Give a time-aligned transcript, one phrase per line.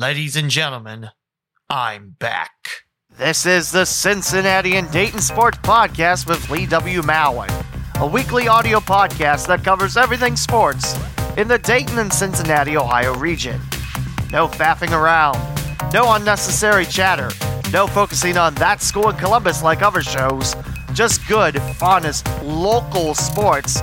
[0.00, 1.10] Ladies and gentlemen,
[1.68, 2.52] I'm back.
[3.18, 7.02] This is the Cincinnati and Dayton Sports Podcast with Lee W.
[7.02, 7.50] Mowen,
[8.00, 10.96] a weekly audio podcast that covers everything sports
[11.36, 13.60] in the Dayton and Cincinnati, Ohio region.
[14.30, 15.36] No faffing around,
[15.92, 17.30] no unnecessary chatter,
[17.72, 20.54] no focusing on that school in Columbus like other shows,
[20.94, 23.80] just good, honest, local sports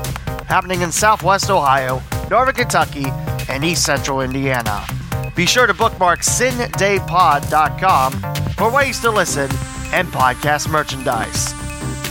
[0.48, 3.08] happening in Southwest Ohio, Northern Kentucky,
[3.50, 4.88] and East Central Indiana.
[5.36, 8.12] Be sure to bookmark cindaypod.com
[8.54, 9.50] for ways to listen
[9.92, 11.52] and podcast merchandise.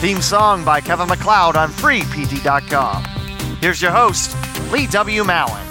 [0.00, 3.04] Theme song by Kevin MacLeod on freepd.com.
[3.60, 4.36] Here's your host,
[4.70, 5.24] Lee W.
[5.24, 5.62] Mowen.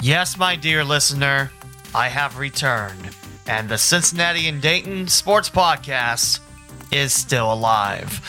[0.00, 1.52] Yes, my dear listener,
[1.94, 3.10] I have returned,
[3.46, 6.40] and the Cincinnati and Dayton Sports Podcast
[6.90, 8.20] is still alive.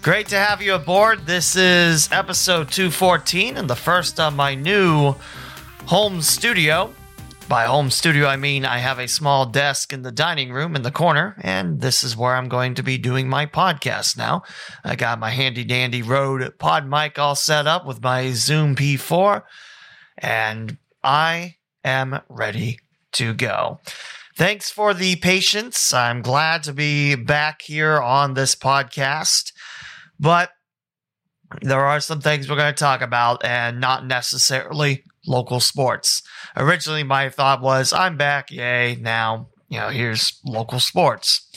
[0.00, 1.26] Great to have you aboard.
[1.26, 5.14] This is episode 214 and the first of my new
[5.86, 6.92] home studio.
[7.48, 10.82] By home studio, I mean I have a small desk in the dining room in
[10.82, 14.42] the corner, and this is where I'm going to be doing my podcast now.
[14.84, 19.42] I got my handy dandy Rode pod mic all set up with my Zoom P4,
[20.18, 22.78] and I am ready
[23.12, 23.80] to go.
[24.36, 25.92] Thanks for the patience.
[25.92, 29.52] I'm glad to be back here on this podcast,
[30.18, 30.50] but
[31.60, 36.22] there are some things we're going to talk about and not necessarily local sports.
[36.56, 41.48] Originally, my thought was, I'm back, yay, now, you know, here's local sports.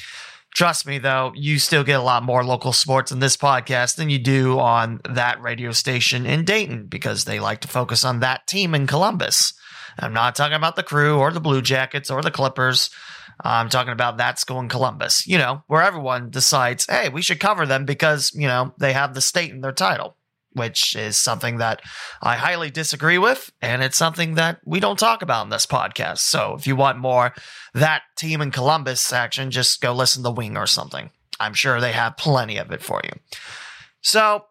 [0.54, 4.10] Trust me, though, you still get a lot more local sports in this podcast than
[4.10, 8.48] you do on that radio station in Dayton because they like to focus on that
[8.48, 9.54] team in Columbus.
[10.00, 12.90] I'm not talking about the crew or the Blue Jackets or the Clippers.
[13.42, 17.42] I'm talking about that school in Columbus, you know, where everyone decides, hey, we should
[17.42, 20.16] cover them because, you know, they have the state in their title
[20.56, 21.82] which is something that
[22.22, 23.52] I highly disagree with.
[23.62, 26.20] And it's something that we don't talk about in this podcast.
[26.20, 27.34] So if you want more
[27.74, 31.12] that team in Columbus action, just go listen to Wing or something.
[31.40, 33.12] I'm sure they have plenty of it for you.
[34.02, 34.46] So,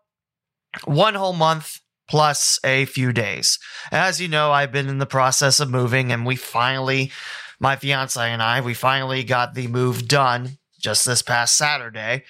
[0.85, 3.59] one whole month plus a few days.
[3.91, 7.11] As you know, I've been in the process of moving, and we finally,
[7.59, 12.25] my fiance and I, we finally got the move done just this past Saturday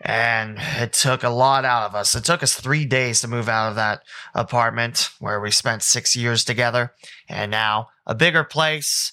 [0.00, 2.14] and it took a lot out of us.
[2.14, 4.02] It took us three days to move out of that
[4.34, 6.92] apartment where we spent six years together,
[7.28, 9.12] and now a bigger place,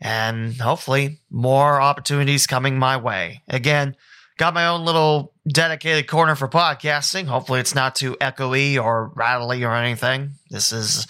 [0.00, 3.42] and hopefully more opportunities coming my way.
[3.48, 3.96] Again,
[4.36, 7.26] got my own little dedicated corner for podcasting.
[7.26, 10.32] Hopefully, it's not too echoey or rattly or anything.
[10.50, 11.06] This is.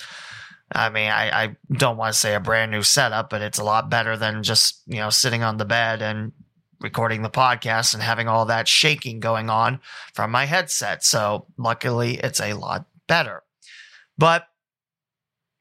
[0.73, 3.65] I mean, I, I don't want to say a brand new setup, but it's a
[3.65, 6.31] lot better than just, you know, sitting on the bed and
[6.81, 9.81] recording the podcast and having all that shaking going on
[10.15, 11.05] from my headset.
[11.05, 13.43] So luckily, it's a lot better.
[14.17, 14.47] But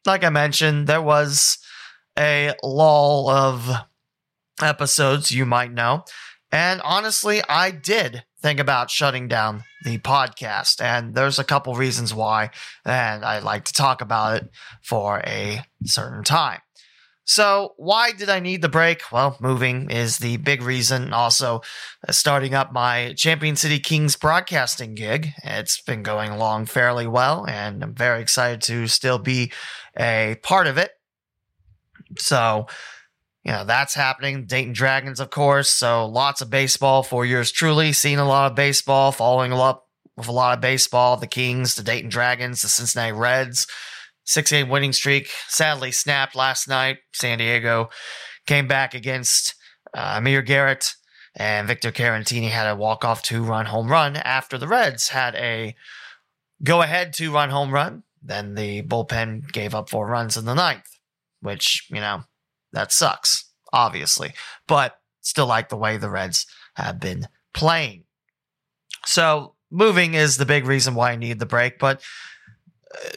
[0.05, 1.57] like I mentioned, there was
[2.17, 3.69] a lull of
[4.61, 6.03] episodes you might know.
[6.51, 10.81] And honestly, I did think about shutting down the podcast.
[10.81, 12.49] And there's a couple reasons why.
[12.85, 14.49] And I'd like to talk about it
[14.81, 16.59] for a certain time.
[17.29, 19.03] So, why did I need the break?
[19.11, 21.13] Well, moving is the big reason.
[21.13, 21.61] Also,
[22.07, 25.29] uh, starting up my Champion City Kings broadcasting gig.
[25.43, 29.51] It's been going along fairly well, and I'm very excited to still be
[29.95, 30.93] a part of it.
[32.17, 32.65] So,
[33.43, 34.47] you know, that's happening.
[34.47, 35.69] Dayton Dragons, of course.
[35.69, 37.93] So, lots of baseball for yours truly.
[37.93, 41.15] Seeing a lot of baseball, following up with a lot of baseball.
[41.15, 43.67] The Kings, the Dayton Dragons, the Cincinnati Reds
[44.29, 46.99] six game winning streak sadly snapped last night.
[47.13, 47.89] San Diego
[48.45, 49.55] came back against
[49.93, 50.93] uh, Amir Garrett,
[51.35, 55.33] and Victor Caratini had a walk off two run home run after the Reds had
[55.35, 55.75] a
[56.63, 58.03] go ahead two run home run.
[58.21, 60.99] Then the bullpen gave up four runs in the ninth,
[61.41, 62.23] which, you know,
[62.71, 64.33] that sucks, obviously,
[64.67, 68.03] but still like the way the Reds have been playing.
[69.05, 72.01] So moving is the big reason why I need the break, but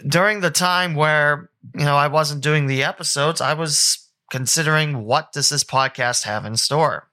[0.06, 5.32] during the time where you know I wasn't doing the episodes, I was considering what
[5.32, 7.08] does this podcast have in store.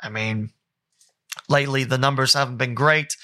[0.00, 0.50] I mean,
[1.48, 3.16] lately the numbers haven't been great.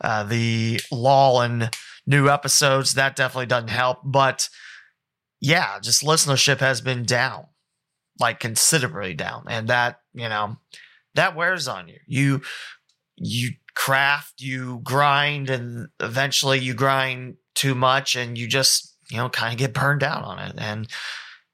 [0.00, 1.68] Uh, the lull in
[2.06, 3.98] new episodes that definitely doesn't help.
[4.04, 4.48] But
[5.40, 7.46] yeah, just listenership has been down,
[8.18, 10.56] like considerably down, and that you know
[11.14, 11.98] that wears on you.
[12.06, 12.42] You
[13.16, 19.28] you craft, you grind, and eventually you grind too much and you just, you know,
[19.28, 20.54] kind of get burned out on it.
[20.58, 20.88] And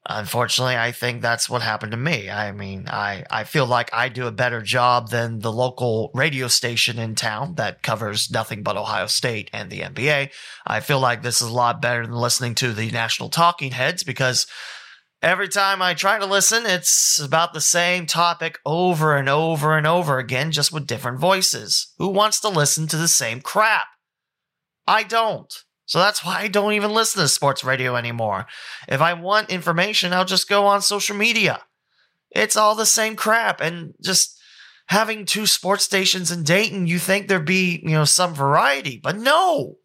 [0.07, 2.31] unfortunately, I think that's what happened to me.
[2.31, 6.49] I mean, I, I feel like I do a better job than the local radio
[6.49, 10.31] station in town that covers nothing but Ohio State and the NBA.
[10.67, 14.03] I feel like this is a lot better than listening to the national talking heads
[14.03, 14.47] because
[15.23, 19.87] every time I try to listen, it's about the same topic over and over and
[19.87, 21.93] over again, just with different voices.
[21.99, 23.87] Who wants to listen to the same crap?
[24.87, 25.53] I don't.
[25.91, 28.47] So that's why I don't even listen to sports radio anymore.
[28.87, 31.65] If I want information, I'll just go on social media.
[32.31, 33.61] It's all the same crap.
[33.61, 34.41] And just
[34.87, 39.17] having two sports stations in Dayton, you think there'd be, you know, some variety, but
[39.17, 39.79] no,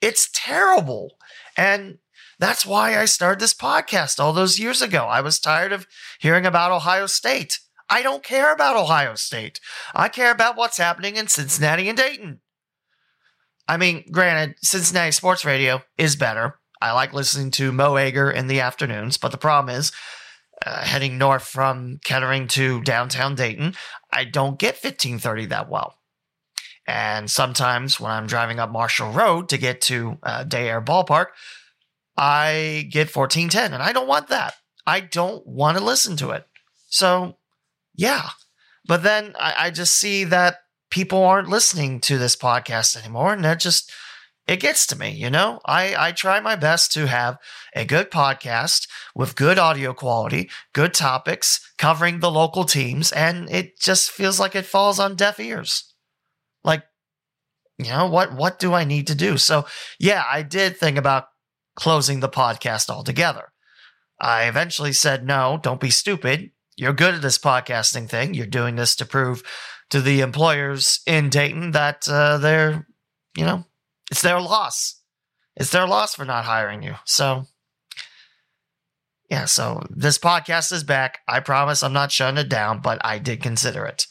[0.00, 1.18] it's terrible.
[1.58, 1.98] And
[2.38, 5.04] that's why I started this podcast all those years ago.
[5.04, 5.86] I was tired of
[6.20, 7.60] hearing about Ohio State.
[7.90, 9.60] I don't care about Ohio State.
[9.94, 12.40] I care about what's happening in Cincinnati and Dayton.
[13.70, 16.58] I mean, granted, Cincinnati Sports Radio is better.
[16.82, 19.92] I like listening to Mo Egger in the afternoons, but the problem is,
[20.66, 23.76] uh, heading north from Kettering to downtown Dayton,
[24.12, 25.94] I don't get 1530 that well.
[26.88, 31.26] And sometimes when I'm driving up Marshall Road to get to uh, Day Air Ballpark,
[32.16, 34.54] I get 1410, and I don't want that.
[34.84, 36.44] I don't want to listen to it.
[36.88, 37.38] So,
[37.94, 38.30] yeah.
[38.88, 40.56] But then I, I just see that
[40.90, 43.90] people aren't listening to this podcast anymore, and that just
[44.46, 45.60] it gets to me, you know?
[45.64, 47.38] I, I try my best to have
[47.74, 53.78] a good podcast with good audio quality, good topics, covering the local teams, and it
[53.78, 55.94] just feels like it falls on deaf ears.
[56.64, 56.82] Like,
[57.78, 59.38] you know, what what do I need to do?
[59.38, 59.66] So
[59.98, 61.28] yeah, I did think about
[61.76, 63.52] closing the podcast altogether.
[64.20, 66.50] I eventually said, no, don't be stupid.
[66.76, 68.34] You're good at this podcasting thing.
[68.34, 69.42] You're doing this to prove
[69.90, 72.86] to the employers in Dayton that uh, they're,
[73.36, 73.64] you know,
[74.10, 75.00] it's their loss.
[75.56, 76.94] It's their loss for not hiring you.
[77.04, 77.46] So,
[79.28, 81.18] yeah, so this podcast is back.
[81.28, 84.06] I promise I'm not shutting it down, but I did consider it.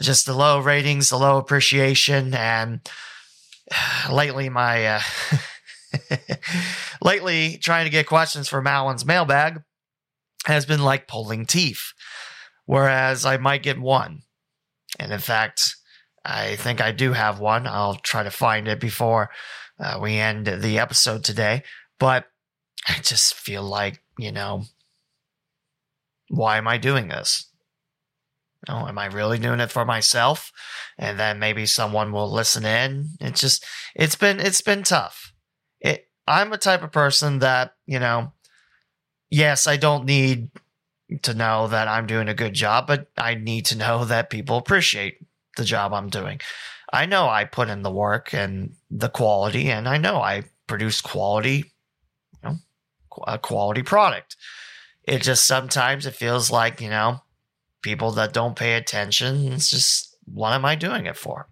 [0.00, 2.80] Just the low ratings, the low appreciation, and
[4.10, 4.86] lately my.
[4.86, 5.00] Uh,
[7.02, 9.62] lately, trying to get questions for Mallin's mailbag
[10.44, 11.92] has been like pulling teeth,
[12.66, 14.22] whereas I might get one.
[14.98, 15.76] And in fact,
[16.24, 17.66] I think I do have one.
[17.66, 19.30] I'll try to find it before
[19.78, 21.62] uh, we end the episode today.
[21.98, 22.26] But
[22.88, 24.64] I just feel like, you know,
[26.28, 27.50] why am I doing this?
[28.68, 30.50] Oh, am I really doing it for myself?
[30.98, 33.10] And then maybe someone will listen in.
[33.20, 35.32] It's just, it's been, it's been tough.
[35.80, 38.32] It, I'm a type of person that, you know,
[39.30, 40.50] yes, I don't need
[41.22, 44.56] to know that I'm doing a good job, but I need to know that people
[44.56, 45.18] appreciate
[45.56, 46.40] the job I'm doing.
[46.92, 51.00] I know I put in the work and the quality, and I know I produce
[51.00, 51.72] quality,
[52.32, 52.56] you know,
[53.26, 54.36] a quality product.
[55.04, 57.22] It just sometimes it feels like, you know,
[57.82, 61.48] people that don't pay attention, it's just what am I doing it for?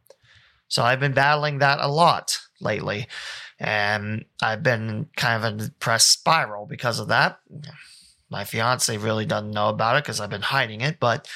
[0.69, 3.06] So I've been battling that a lot lately.
[3.61, 7.39] And I've been kind of in a depressed spiral because of that.
[8.34, 10.98] My fiance really doesn't know about it because I've been hiding it.
[10.98, 11.28] But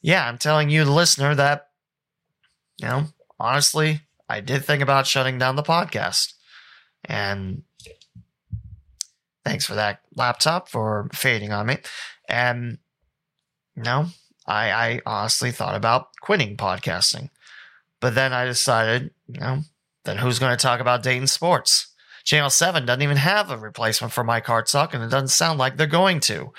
[0.00, 1.68] yeah, I'm telling you, the listener, that,
[2.78, 3.04] you know,
[3.38, 6.32] honestly, I did think about shutting down the podcast.
[7.04, 7.64] And
[9.44, 11.76] thanks for that laptop for fading on me.
[12.26, 12.78] And
[13.76, 14.06] no,
[14.46, 17.28] I, I honestly thought about quitting podcasting.
[18.00, 19.60] But then I decided, you know,
[20.06, 21.88] then who's going to talk about Dayton sports?
[22.26, 25.76] Channel 7 doesn't even have a replacement for Mike Hartsock, and it doesn't sound like
[25.76, 26.52] they're going to.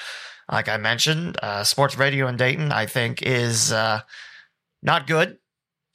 [0.49, 3.99] Like I mentioned, uh, sports radio in Dayton, I think, is uh,
[4.81, 5.37] not good.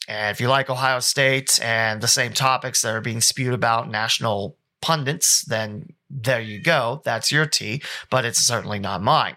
[0.06, 3.90] And if you like Ohio State and the same topics that are being spewed about
[3.90, 7.00] national pundits, then there you go.
[7.04, 9.36] That's your tea, but it's certainly not mine.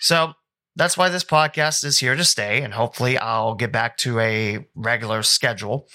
[0.00, 0.32] So
[0.76, 4.66] that's why this podcast is here to stay, and hopefully I'll get back to a
[4.74, 5.88] regular schedule.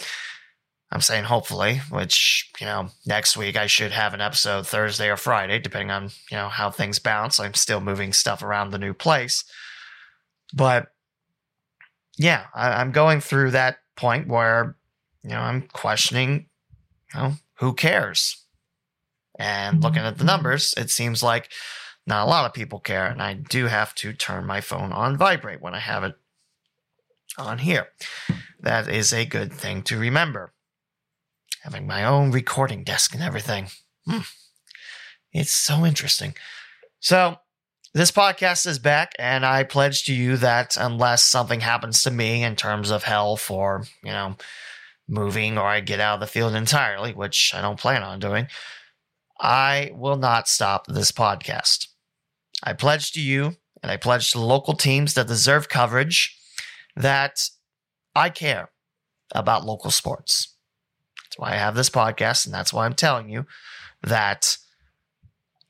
[0.91, 5.17] I'm saying hopefully, which, you know, next week I should have an episode Thursday or
[5.17, 7.39] Friday, depending on, you know, how things bounce.
[7.39, 9.43] I'm still moving stuff around the new place.
[10.53, 10.87] But
[12.17, 14.77] yeah, I, am going through that point where,
[15.23, 16.47] you know, I'm questioning,
[17.13, 18.45] you know, who cares?
[19.37, 20.27] And looking at the mm-hmm.
[20.27, 21.51] numbers, it seems like
[22.07, 23.07] not a lot of people care.
[23.07, 26.15] And I do have to turn my phone on vibrate when I have it
[27.37, 27.87] on here.
[28.61, 30.53] That is a good thing to remember
[31.65, 33.65] having my own recording desk and everything.
[34.05, 34.19] Hmm.
[35.33, 36.35] It's so interesting.
[36.99, 37.37] So,
[37.95, 42.43] this podcast is back, and I pledge to you that unless something happens to me
[42.43, 44.35] in terms of health or, you know,
[45.07, 48.47] moving or I get out of the field entirely, which I don't plan on doing,
[49.39, 51.87] I will not stop this podcast.
[52.61, 56.37] I pledge to you, and I pledge to local teams that deserve coverage,
[56.95, 57.49] that
[58.13, 58.69] I care
[59.33, 60.54] about local sports.
[61.35, 63.45] That's why I have this podcast, and that's why I'm telling you
[64.03, 64.57] that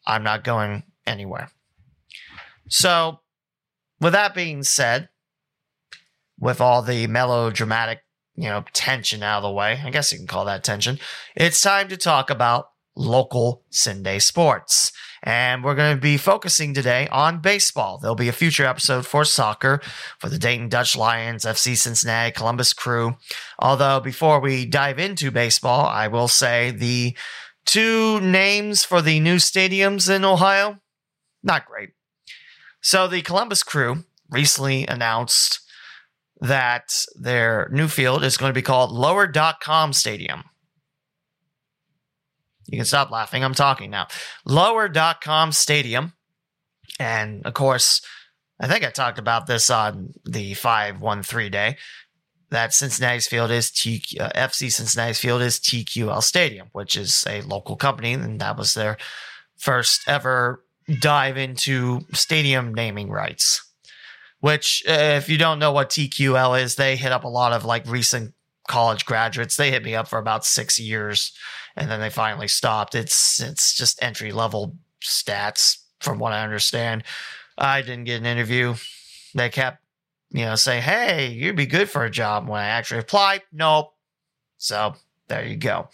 [0.05, 1.49] I'm not going anywhere.
[2.69, 3.21] So,
[3.99, 5.09] with that being said,
[6.39, 8.01] with all the melodramatic,
[8.35, 10.99] you know, tension out of the way, I guess you can call that tension,
[11.35, 14.91] it's time to talk about local Sunday sports.
[15.25, 17.97] And we're going to be focusing today on baseball.
[17.97, 19.81] There'll be a future episode for soccer
[20.19, 23.17] for the Dayton Dutch Lions, FC Cincinnati, Columbus Crew.
[23.57, 27.17] Although, before we dive into baseball, I will say the
[27.65, 30.77] two names for the new stadiums in Ohio,
[31.41, 31.89] not great.
[32.81, 35.59] So, the Columbus Crew recently announced
[36.39, 40.43] that their new field is going to be called Lower.com Stadium.
[42.67, 43.43] You can stop laughing.
[43.43, 44.07] I'm talking now.
[44.45, 46.13] Lower.com Stadium.
[46.99, 48.01] And of course,
[48.59, 51.77] I think I talked about this on the 513 day
[52.51, 57.41] that Cincinnati's field is T, uh, FC Cincinnati's field is TQL Stadium, which is a
[57.41, 58.13] local company.
[58.13, 58.97] And that was their
[59.57, 60.63] first ever
[60.99, 63.61] dive into stadium naming rights.
[64.39, 67.65] Which, uh, if you don't know what TQL is, they hit up a lot of
[67.65, 68.33] like recent
[68.67, 69.57] college graduates.
[69.57, 71.33] They hit me up for about six years
[71.75, 72.95] and then they finally stopped.
[72.95, 77.03] It's it's just entry level stats from what I understand.
[77.57, 78.75] I didn't get an interview.
[79.33, 79.83] They kept,
[80.31, 83.93] you know, saying, "Hey, you'd be good for a job." When I actually applied, nope.
[84.57, 84.95] So
[85.27, 85.89] there you go.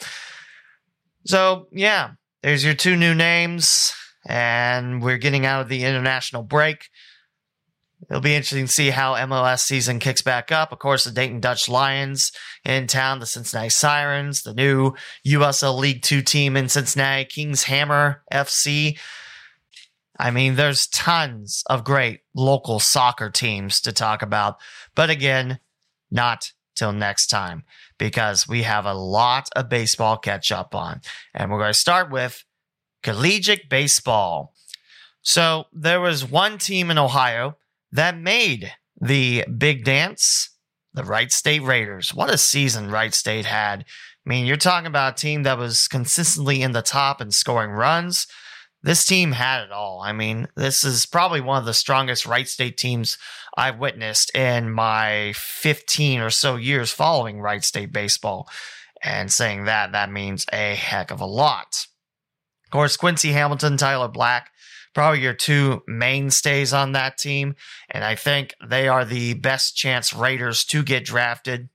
[1.26, 2.12] So yeah,
[2.42, 3.94] there's your two new names,
[4.28, 6.90] and we're getting out of the international break.
[8.10, 10.72] It'll be interesting to see how MLS season kicks back up.
[10.72, 12.32] Of course, the Dayton Dutch Lions
[12.66, 14.94] in town, the Cincinnati Sirens, the new
[15.28, 18.98] USL League Two team in Cincinnati, Kings Hammer FC.
[20.20, 24.58] I mean, there's tons of great local soccer teams to talk about.
[24.96, 25.60] But again,
[26.10, 27.64] not till next time
[27.98, 31.02] because we have a lot of baseball catch up on.
[31.34, 32.44] And we're going to start with
[33.04, 34.54] collegiate baseball.
[35.22, 37.58] So there was one team in Ohio
[37.92, 40.50] that made the big dance,
[40.94, 42.14] the Wright State Raiders.
[42.14, 43.86] What a season Wright State had.
[44.26, 47.72] I mean, you're talking about a team that was consistently in the top and scoring
[47.72, 48.28] runs.
[48.84, 50.02] This team had it all.
[50.04, 53.18] I mean, this is probably one of the strongest Wright State teams
[53.56, 58.50] I've witnessed in my 15 or so years following Wright State baseball.
[59.04, 61.88] And saying that, that means a heck of a lot.
[62.72, 64.50] Of course, Quincy Hamilton, Tyler Black,
[64.94, 67.56] probably your two mainstays on that team.
[67.90, 71.68] And I think they are the best chance Raiders to get drafted.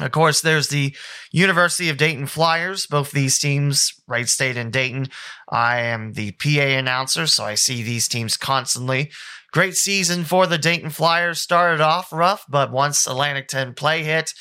[0.00, 0.96] Of course, there's the
[1.30, 5.08] University of Dayton Flyers, both these teams, Wright State and Dayton.
[5.46, 9.10] I am the PA announcer, so I see these teams constantly.
[9.52, 11.38] Great season for the Dayton Flyers.
[11.38, 14.32] Started off rough, but once Atlantic 10 play hit,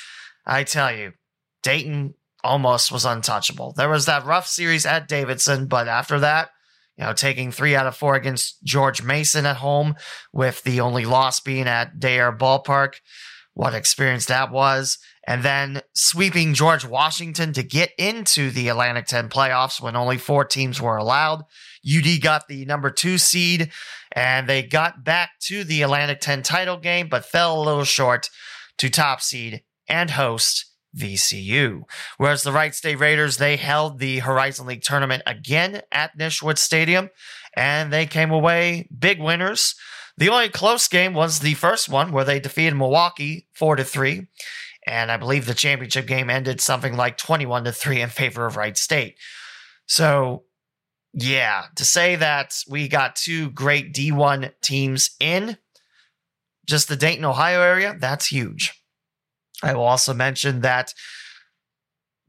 [0.46, 1.12] I tell you,
[1.62, 2.14] Dayton
[2.48, 3.74] almost was untouchable.
[3.75, 6.50] There was that rough series at Davidson, but after that,
[6.98, 9.96] you know, taking three out of four against George Mason at home,
[10.34, 12.96] with the only loss being at Day Ballpark.
[13.54, 15.00] What experience that was.
[15.25, 20.46] And then sweeping George Washington to get into the Atlantic 10 playoffs when only four
[20.46, 21.44] teams were allowed.
[21.84, 23.72] UD got the number two seed
[24.12, 28.30] and they got back to the Atlantic 10 title game, but fell a little short
[28.77, 31.82] to top seed and host VCU.
[32.17, 37.10] Whereas the Wright State Raiders, they held the Horizon League tournament again at Nischwitz Stadium,
[37.56, 39.75] and they came away big winners.
[40.17, 44.27] The only close game was the first one where they defeated Milwaukee 4 to 3.
[44.88, 48.56] And I believe the championship game ended something like 21 to 3 in favor of
[48.56, 49.17] Wright State.
[49.86, 50.46] So,
[51.13, 55.58] yeah, to say that we got two great D1 teams in
[56.65, 58.76] just the Dayton, Ohio area, that's huge.
[59.64, 60.94] I will also mention that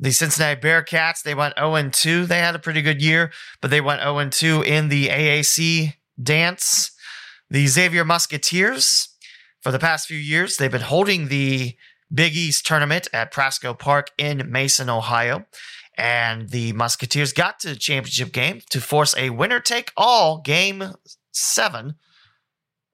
[0.00, 2.26] the Cincinnati Bearcats, they went 0 2.
[2.26, 6.92] They had a pretty good year, but they went 0 2 in the AAC dance.
[7.50, 9.08] The Xavier Musketeers,
[9.60, 11.76] for the past few years, they've been holding the
[12.12, 15.46] Big East tournament at Prasco Park in Mason, Ohio.
[15.96, 20.92] And the Musketeers got to the championship game to force a winner take all game
[21.32, 21.96] seven.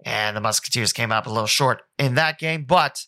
[0.06, 3.04] And the Musketeers came up a little short in that game, but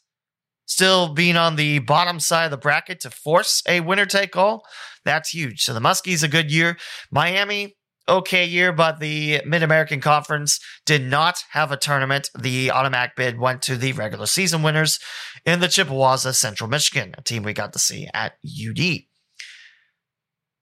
[0.67, 4.65] still being on the bottom side of the bracket to force a winner take all,
[5.05, 5.63] that's huge.
[5.63, 6.77] So the Muskies a good year.
[7.11, 7.77] Miami,
[8.09, 12.31] okay year, but the Mid American Conference did not have a tournament.
[12.39, 14.99] The automatic bid went to the regular season winners
[15.45, 19.01] in the Chippewas of Central Michigan, a team we got to see at UD.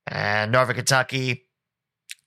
[0.07, 1.47] And Northern Kentucky,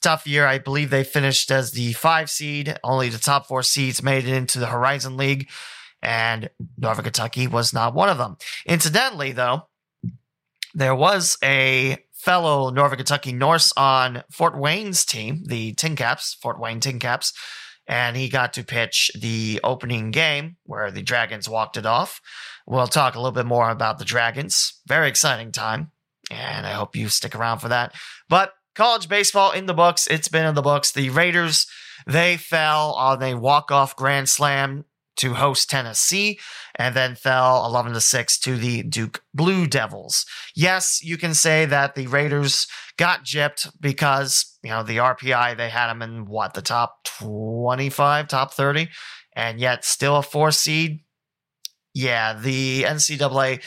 [0.02, 0.48] tough year.
[0.48, 2.78] I believe they finished as the five seed.
[2.84, 5.48] Only the top four seeds made it into the Horizon League
[6.02, 8.38] and Northern Kentucky was not one of them.
[8.66, 9.68] Incidentally, though,
[10.74, 16.60] there was a fellow Northern Kentucky Norse on Fort Wayne's team, the Tin Caps, Fort
[16.60, 17.34] Wayne Tin Caps,
[17.88, 22.22] and he got to pitch the opening game where the Dragons walked it off.
[22.66, 24.82] We'll talk a little bit more about the Dragons.
[24.88, 25.92] Very exciting time,
[26.30, 27.94] and I hope you stick around for that.
[28.28, 30.06] But college baseball in the books.
[30.08, 30.92] It's been in the books.
[30.92, 31.66] The Raiders,
[32.06, 34.86] they fell on a walk-off grand slam
[35.18, 36.40] to host Tennessee
[36.76, 40.26] and then fell 11 to 6 to the Duke Blue Devils.
[40.56, 45.70] Yes, you can say that the Raiders got gypped because, you know, the RPI they
[45.70, 48.90] had them in what, the top 25, top 30
[49.34, 51.00] and yet still a 4 seed.
[51.94, 53.64] Yeah, the NCAA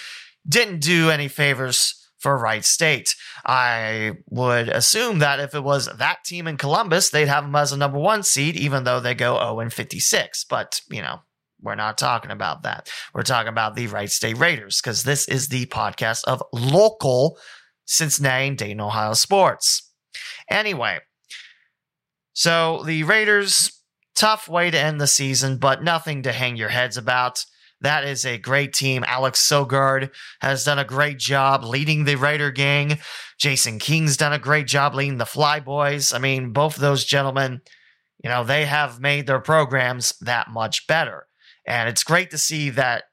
[0.49, 3.17] didn't do any favors for Wright State.
[3.45, 7.73] I would assume that if it was that team in Columbus, they'd have them as
[7.73, 10.45] a number one seed, even though they go 0 and 56.
[10.45, 11.21] But, you know,
[11.63, 12.91] we're not talking about that.
[13.15, 17.39] We're talking about the Wright State Raiders because this is the podcast of local
[17.87, 19.91] Cincinnati and Dayton, Ohio sports.
[20.49, 20.99] Anyway,
[22.33, 23.83] so the Raiders,
[24.15, 27.45] tough way to end the season, but nothing to hang your heads about.
[27.81, 29.05] That is a great team.
[29.07, 32.99] Alex Sogard has done a great job leading the Raider gang.
[33.39, 36.15] Jayson King's done a great job leading the Flyboys.
[36.15, 37.63] I mean, both of those gentlemen,
[38.23, 41.27] you know, they have made their programs that much better.
[41.71, 43.05] And it's great to see that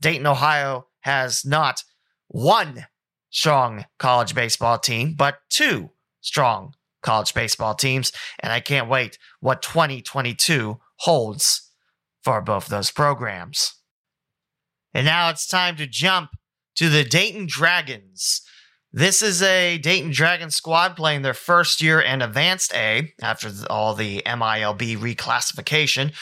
[0.00, 1.82] Dayton, Ohio has not
[2.28, 2.86] one
[3.30, 5.90] strong college baseball team, but two
[6.20, 8.12] strong college baseball teams.
[8.38, 11.72] And I can't wait what 2022 holds
[12.22, 13.74] for both those programs.
[14.94, 16.30] And now it's time to jump
[16.76, 18.42] to the Dayton Dragons.
[18.92, 23.92] This is a Dayton Dragons squad playing their first year in Advanced A after all
[23.94, 26.12] the MILB reclassification.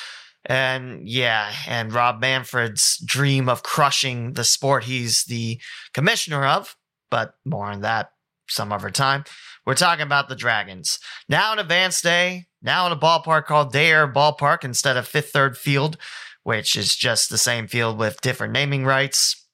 [0.44, 5.60] And yeah, and Rob Manfred's dream of crushing the sport he's the
[5.94, 6.76] commissioner of,
[7.10, 8.12] but more on that
[8.48, 9.24] some other time.
[9.64, 10.98] We're talking about the Dragons.
[11.28, 15.56] Now in Advanced A, now in a ballpark called Day Ballpark instead of Fifth Third
[15.56, 15.96] Field,
[16.42, 19.46] which is just the same field with different naming rights.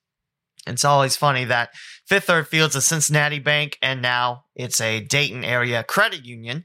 [0.67, 1.71] It's always funny that
[2.07, 6.65] Fifth Third Field's a Cincinnati bank, and now it's a Dayton area credit union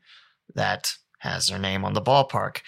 [0.55, 2.59] that has their name on the ballpark.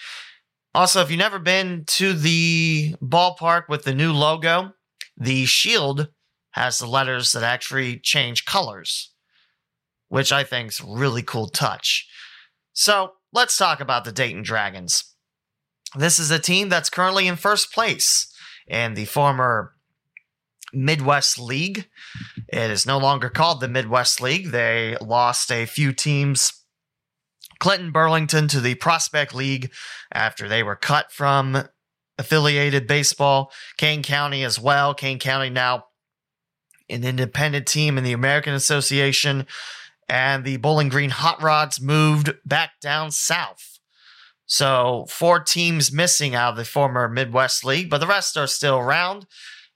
[0.76, 4.74] Also, if you've never been to the ballpark with the new logo,
[5.16, 6.08] the shield
[6.50, 9.14] has the letters that actually change colors,
[10.08, 12.06] which I think is a really cool touch.
[12.74, 15.14] So let's talk about the Dayton Dragons.
[15.94, 18.30] This is a team that's currently in first place
[18.68, 19.72] in the former
[20.74, 21.88] Midwest League.
[22.48, 24.50] It is no longer called the Midwest League.
[24.50, 26.52] They lost a few teams
[27.58, 29.72] Clinton Burlington to the Prospect League
[30.12, 31.68] after they were cut from
[32.18, 33.52] affiliated baseball.
[33.76, 34.94] Kane County as well.
[34.94, 35.84] Kane County now
[36.88, 39.46] an independent team in the American Association.
[40.08, 43.78] And the Bowling Green Hot Rods moved back down south.
[44.48, 48.78] So, four teams missing out of the former Midwest League, but the rest are still
[48.78, 49.26] around.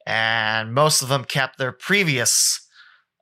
[0.07, 2.61] And most of them kept their previous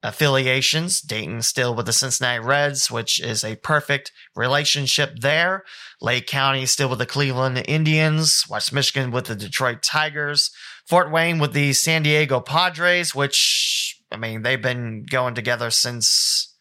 [0.02, 1.00] affiliations.
[1.00, 5.64] Dayton still with the Cincinnati Reds, which is a perfect relationship there.
[6.00, 8.44] Lake County still with the Cleveland Indians.
[8.48, 10.50] West Michigan with the Detroit Tigers.
[10.86, 16.54] Fort Wayne with the San Diego Padres, which, I mean, they've been going together since,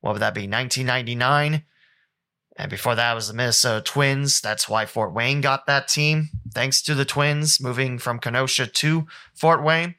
[0.00, 1.64] what would that be, 1999?
[2.56, 4.40] And before that was the Minnesota Twins.
[4.40, 9.06] That's why Fort Wayne got that team, thanks to the Twins moving from Kenosha to
[9.34, 9.94] Fort Wayne.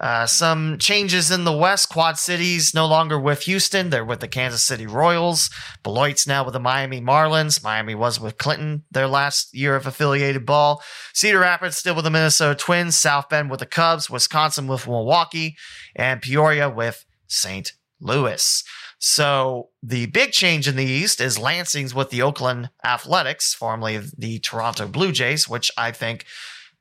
[0.00, 1.90] Uh, some changes in the West.
[1.90, 3.90] Quad Cities no longer with Houston.
[3.90, 5.50] They're with the Kansas City Royals.
[5.82, 7.62] Beloit's now with the Miami Marlins.
[7.62, 10.82] Miami was with Clinton their last year of affiliated ball.
[11.12, 12.98] Cedar Rapids still with the Minnesota Twins.
[12.98, 14.08] South Bend with the Cubs.
[14.08, 15.56] Wisconsin with Milwaukee.
[15.94, 17.72] And Peoria with St.
[18.00, 18.64] Louis.
[18.98, 24.38] So the big change in the East is Lansing's with the Oakland Athletics, formerly the
[24.38, 26.24] Toronto Blue Jays, which I think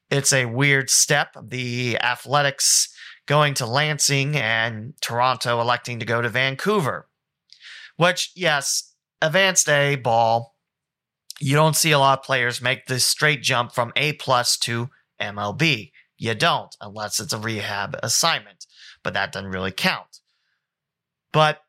[0.10, 1.36] it's a weird step.
[1.42, 2.90] The Athletics
[3.30, 7.08] going to Lansing and Toronto electing to go to Vancouver.
[7.96, 10.56] Which, yes, advanced A ball,
[11.40, 14.90] you don't see a lot of players make this straight jump from A plus to
[15.22, 15.92] MLB.
[16.18, 18.66] You don't, unless it's a rehab assignment,
[19.04, 20.22] but that doesn't really count.
[21.32, 21.60] But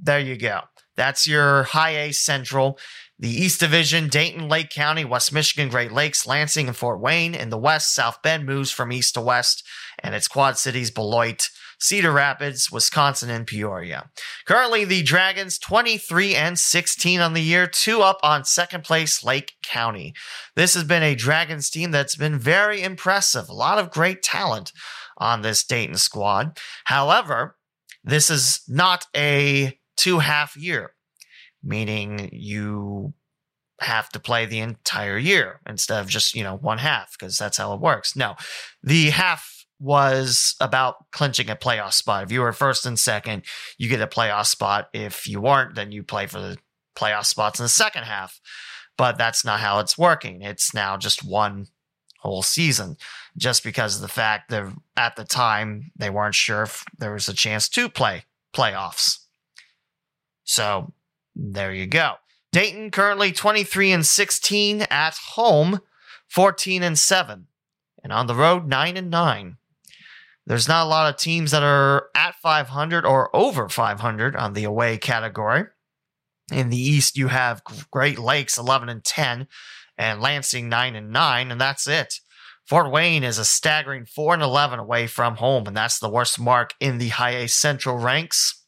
[0.00, 0.60] there you go.
[0.96, 2.78] That's your high A Central.
[3.18, 7.34] The East Division, Dayton, Lake County, West Michigan, Great Lakes, Lansing, and Fort Wayne.
[7.34, 9.64] In the West, South Bend moves from east to west,
[10.02, 11.48] and its Quad Cities, Beloit,
[11.78, 14.10] Cedar Rapids, Wisconsin, and Peoria.
[14.46, 19.52] Currently, the Dragons 23 and 16 on the year, two up on second place, Lake
[19.62, 20.12] County.
[20.56, 23.48] This has been a Dragons team that's been very impressive.
[23.48, 24.72] A lot of great talent
[25.18, 26.58] on this Dayton squad.
[26.84, 27.56] However,
[28.02, 30.93] this is not a two half year
[31.64, 33.14] meaning you
[33.80, 37.56] have to play the entire year instead of just, you know, one half because that's
[37.56, 38.14] how it works.
[38.14, 38.36] No,
[38.82, 42.24] the half was about clinching a playoff spot.
[42.24, 43.42] If you were first and second,
[43.76, 44.88] you get a playoff spot.
[44.92, 46.58] If you weren't, then you play for the
[46.96, 48.40] playoff spots in the second half.
[48.96, 50.42] But that's not how it's working.
[50.42, 51.66] It's now just one
[52.18, 52.96] whole season
[53.36, 57.28] just because of the fact that at the time they weren't sure if there was
[57.28, 58.24] a chance to play
[58.54, 59.18] playoffs.
[60.44, 60.92] So
[61.34, 62.14] there you go.
[62.52, 65.80] Dayton currently 23 and 16 at home,
[66.28, 67.46] 14 and 7,
[68.02, 69.56] and on the road 9 and 9.
[70.46, 74.64] There's not a lot of teams that are at 500 or over 500 on the
[74.64, 75.64] away category.
[76.52, 79.48] In the East, you have Great Lakes 11 and 10
[79.96, 82.20] and Lansing 9 and 9, and that's it.
[82.66, 86.38] Fort Wayne is a staggering 4 and 11 away from home, and that's the worst
[86.38, 88.63] mark in the High A Central ranks.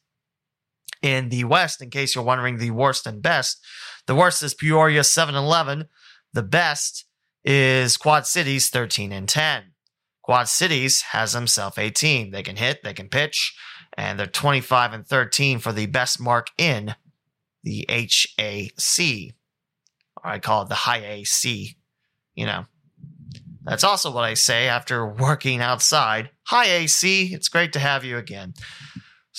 [1.06, 3.64] In the West, in case you're wondering the worst and best,
[4.08, 5.84] the worst is Peoria 7 11.
[6.32, 7.04] The best
[7.44, 9.72] is Quad Cities 13 and 10.
[10.22, 12.32] Quad Cities has themselves a team.
[12.32, 13.56] They can hit, they can pitch,
[13.96, 16.96] and they're 25 and 13 for the best mark in
[17.62, 19.36] the HAC.
[20.16, 21.76] Or I call it the high AC.
[22.34, 22.64] You know,
[23.62, 26.30] that's also what I say after working outside.
[26.46, 27.32] Hi, AC.
[27.32, 28.54] It's great to have you again.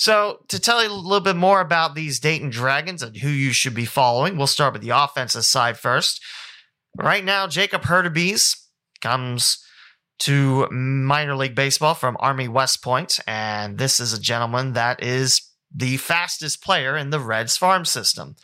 [0.00, 3.50] So, to tell you a little bit more about these Dayton Dragons and who you
[3.52, 6.22] should be following, we'll start with the offensive side first.
[6.96, 8.54] Right now, Jacob Hurtubise
[9.00, 9.58] comes
[10.20, 15.42] to minor league baseball from Army West Point, and this is a gentleman that is
[15.74, 18.36] the fastest player in the Reds farm system.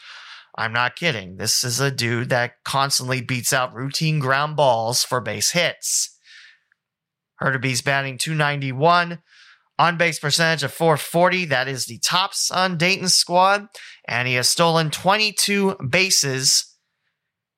[0.58, 1.36] I'm not kidding.
[1.36, 6.18] This is a dude that constantly beats out routine ground balls for base hits.
[7.40, 9.20] Hurtubise batting 291
[9.78, 11.46] on base percentage of 440.
[11.46, 13.66] That is the tops on Dayton's squad.
[14.06, 16.76] And he has stolen 22 bases.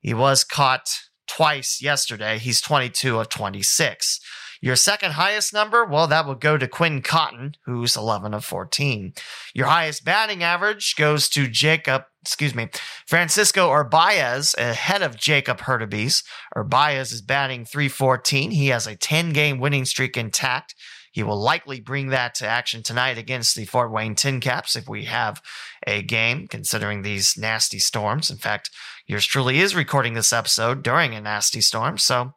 [0.01, 0.89] He was caught
[1.29, 2.39] twice yesterday.
[2.39, 4.21] He's 22 of 26.
[4.63, 9.13] Your second highest number, well, that would go to Quinn Cotton, who's 11 of 14.
[9.55, 12.69] Your highest batting average goes to Jacob, excuse me,
[13.07, 16.25] Francisco Urbaez ahead of Jacob Hurtubise.
[16.57, 18.51] Urbaez is batting 314.
[18.51, 20.75] He has a 10 game winning streak intact.
[21.17, 24.87] He will likely bring that to action tonight against the Fort Wayne Tin Caps if
[24.87, 25.41] we have
[25.87, 28.29] a game, considering these nasty storms.
[28.29, 28.69] In fact,
[29.07, 31.97] yours truly is recording this episode during a nasty storm.
[31.97, 32.35] So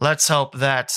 [0.00, 0.94] let's hope that,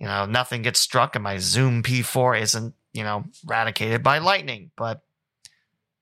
[0.00, 4.72] you know, nothing gets struck and my Zoom P4 isn't, you know, eradicated by lightning.
[4.76, 5.02] But,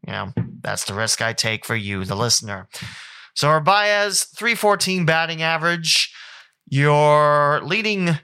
[0.07, 2.67] you know, that's the risk I take for you, the listener.
[3.35, 6.15] So Urbaez, 314 batting average.
[6.67, 8.19] Your leading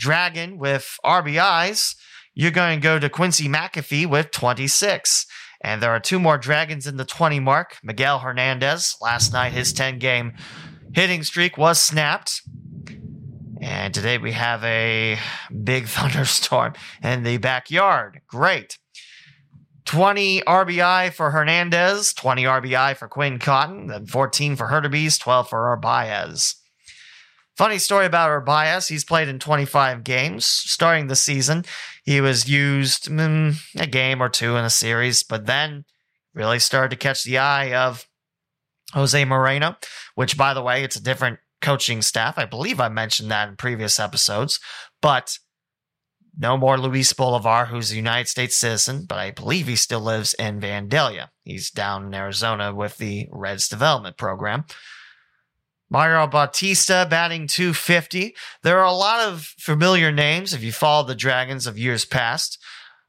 [0.00, 1.94] Dragon with RBIs,
[2.34, 5.26] you're going to go to Quincy McAfee with 26.
[5.60, 7.76] And there are two more Dragons in the 20 mark.
[7.84, 10.32] Miguel Hernandez, last night, his 10 game
[10.94, 12.40] hitting streak was snapped.
[13.60, 15.18] And today we have a
[15.62, 18.22] big thunderstorm in the backyard.
[18.26, 18.78] Great.
[19.84, 25.76] 20 RBI for Hernandez, 20 RBI for Quinn Cotton, then 14 for Hurtubise, 12 for
[25.76, 26.54] Urbaez.
[27.60, 28.88] Funny story about Urbaez.
[28.88, 30.46] He's played in 25 games.
[30.46, 31.66] Starting the season,
[32.04, 35.84] he was used mm, a game or two in a series, but then
[36.32, 38.08] really started to catch the eye of
[38.94, 39.76] Jose Moreno,
[40.14, 42.38] which, by the way, it's a different coaching staff.
[42.38, 44.58] I believe I mentioned that in previous episodes,
[45.02, 45.36] but
[46.38, 50.32] no more Luis Bolivar, who's a United States citizen, but I believe he still lives
[50.32, 51.28] in Vandalia.
[51.42, 54.64] He's down in Arizona with the Reds development program.
[55.90, 58.34] Mariel Bautista batting 250.
[58.62, 62.58] There are a lot of familiar names if you follow the Dragons of years past.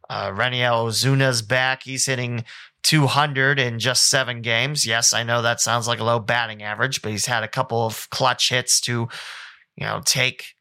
[0.09, 1.83] Uh, Reniel Ozuna's back.
[1.83, 2.43] He's hitting
[2.83, 4.85] 200 in just seven games.
[4.85, 7.85] Yes, I know that sounds like a low batting average, but he's had a couple
[7.85, 9.07] of clutch hits to,
[9.75, 10.55] you know, take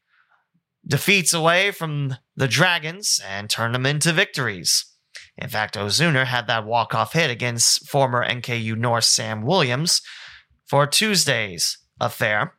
[0.87, 4.85] defeats away from the Dragons and turn them into victories.
[5.37, 10.01] In fact, Ozuna had that walk-off hit against former NKU Norse Sam Williams
[10.65, 12.53] for Tuesday's affair.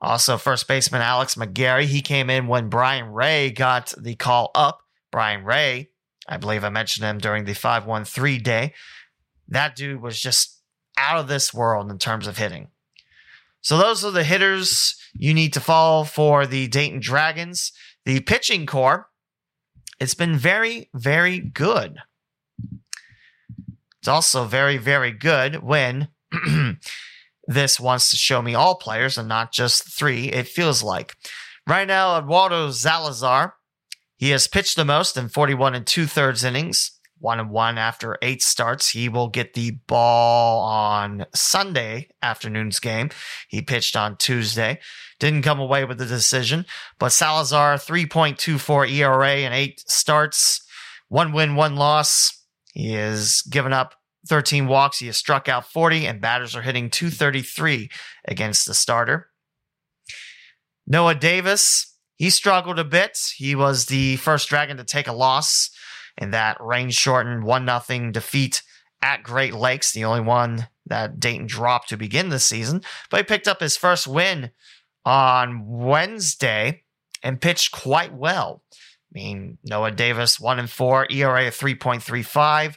[0.00, 4.80] Also, first baseman Alex McGarry, he came in when Brian Rey got the call up.
[5.10, 5.90] Brian Rey,
[6.28, 8.74] I believe I mentioned him during the 513 day.
[9.48, 10.60] That dude was just
[10.98, 12.68] out of this world in terms of hitting.
[13.60, 17.72] So, those are the hitters you need to follow for the Dayton Dragons.
[18.04, 19.08] The pitching core,
[19.98, 21.98] it's been very, very good.
[23.98, 26.08] It's also very, very good when
[27.46, 31.14] this wants to show me all players and not just three, it feels like.
[31.66, 33.54] Right now, Eduardo Salazar,
[34.16, 36.92] he has pitched the most in 41 and two thirds innings.
[37.18, 38.90] one and one after eight starts.
[38.90, 43.10] He will get the ball on Sunday afternoon's game.
[43.48, 44.78] He pitched on Tuesday.
[45.18, 46.66] Didn't come away with the decision,
[46.98, 50.60] but Salazar 3.24 ERA and eight starts,
[51.08, 52.44] one win, one loss.
[52.74, 53.94] He has given up
[54.26, 54.98] 13 walks.
[54.98, 57.90] He has struck out 40, and batters are hitting 233
[58.26, 59.28] against the starter.
[60.86, 63.18] Noah Davis, he struggled a bit.
[63.36, 65.70] He was the first Dragon to take a loss
[66.16, 68.62] in that rain shortened 1 0 defeat
[69.02, 72.82] at Great Lakes, the only one that Dayton dropped to begin the season.
[73.10, 74.50] But he picked up his first win
[75.04, 76.84] on Wednesday
[77.22, 78.62] and pitched quite well.
[78.72, 82.76] I mean, Noah Davis, 1 and 4, ERA of 3.35.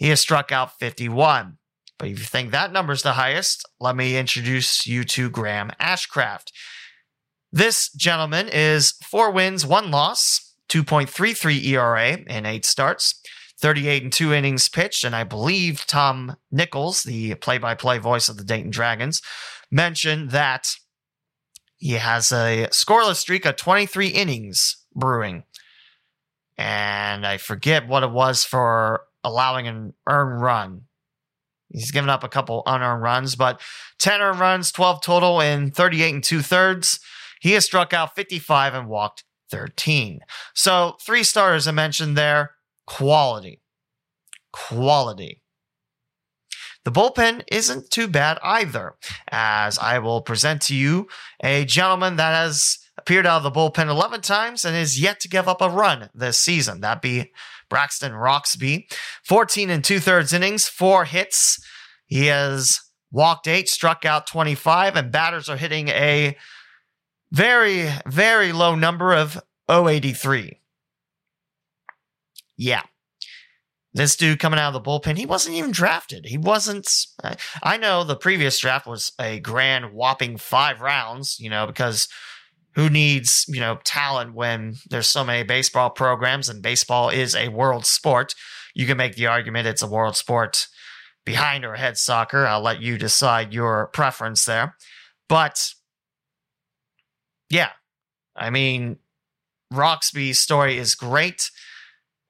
[0.00, 1.58] He has struck out 51.
[1.98, 6.52] But if you think that number's the highest, let me introduce you to Graham Ashcraft.
[7.52, 13.20] This gentleman is four wins, one loss, 2.33 ERA in eight starts,
[13.58, 15.04] 38 and two innings pitched.
[15.04, 19.20] And I believe Tom Nichols, the play by play voice of the Dayton Dragons,
[19.70, 20.76] mentioned that
[21.76, 25.44] he has a scoreless streak of 23 innings brewing.
[26.56, 30.82] And I forget what it was for allowing an earned run.
[31.68, 33.60] He's given up a couple unearned runs, but
[33.98, 37.00] 10 earned runs, 12 total in 38 and two thirds.
[37.40, 40.20] He has struck out 55 and walked 13.
[40.54, 42.52] So, three starters I mentioned there
[42.86, 43.60] quality.
[44.52, 45.42] Quality.
[46.84, 48.94] The bullpen isn't too bad either,
[49.28, 51.08] as I will present to you
[51.42, 55.28] a gentleman that has appeared out of the bullpen 11 times and is yet to
[55.28, 56.80] give up a run this season.
[56.80, 57.32] That be
[57.70, 58.88] Braxton Roxby.
[59.24, 61.58] 14 and two thirds innings, four hits.
[62.04, 62.80] He has
[63.10, 66.36] walked eight, struck out 25, and batters are hitting a
[67.32, 70.58] very, very low number of 083.
[72.56, 72.82] Yeah.
[73.92, 76.26] This dude coming out of the bullpen, he wasn't even drafted.
[76.26, 76.88] He wasn't.
[77.62, 82.06] I know the previous draft was a grand whopping five rounds, you know, because
[82.74, 87.48] who needs, you know, talent when there's so many baseball programs and baseball is a
[87.48, 88.34] world sport?
[88.74, 90.68] You can make the argument it's a world sport
[91.24, 92.46] behind or ahead soccer.
[92.46, 94.76] I'll let you decide your preference there.
[95.28, 95.72] But
[97.48, 97.70] yeah,
[98.36, 98.98] I mean,
[99.72, 101.50] Roxby's story is great.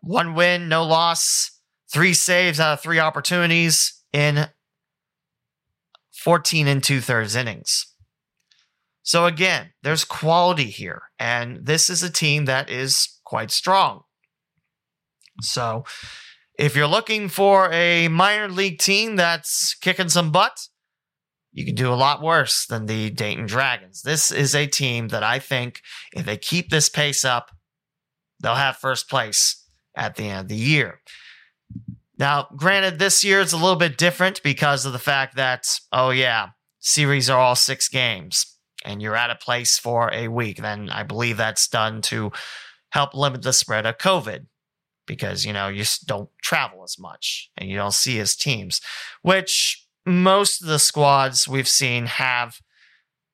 [0.00, 1.60] One win, no loss,
[1.92, 4.46] three saves out of three opportunities in
[6.12, 7.89] 14 and two thirds innings.
[9.02, 14.02] So again, there's quality here, and this is a team that is quite strong.
[15.40, 15.84] So
[16.58, 20.68] if you're looking for a minor league team that's kicking some butt,
[21.52, 24.02] you can do a lot worse than the Dayton Dragons.
[24.02, 25.80] This is a team that I think
[26.12, 27.50] if they keep this pace up,
[28.40, 31.00] they'll have first place at the end of the year.
[32.18, 36.10] Now, granted, this year is a little bit different because of the fact that, oh,
[36.10, 40.58] yeah, series are all six games and you're at a place for a week.
[40.58, 42.32] Then I believe that's done to
[42.90, 44.46] help limit the spread of COVID
[45.06, 48.80] because, you know, you don't travel as much and you don't see as teams,
[49.22, 52.60] which most of the squads we've seen have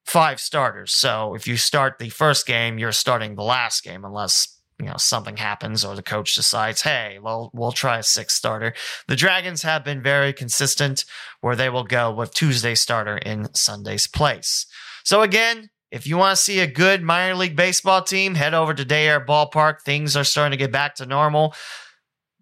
[0.05, 0.93] five starters.
[0.93, 4.97] So if you start the first game, you're starting the last game unless you know
[4.99, 8.75] something happens or the coach decides, hey, well we'll try a six starter.
[9.09, 11.05] The Dragons have been very consistent
[11.41, 14.67] where they will go with Tuesday starter in Sunday's place.
[15.07, 18.75] So again, if you want to see a good minor league baseball team, head over
[18.75, 19.83] to Day Air Ballpark.
[19.83, 21.55] Things are starting to get back to normal.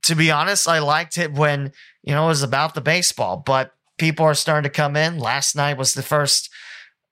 [0.04, 1.72] To be honest, I liked it when
[2.02, 5.18] you know it was about the baseball, but people are starting to come in.
[5.18, 6.48] Last night was the first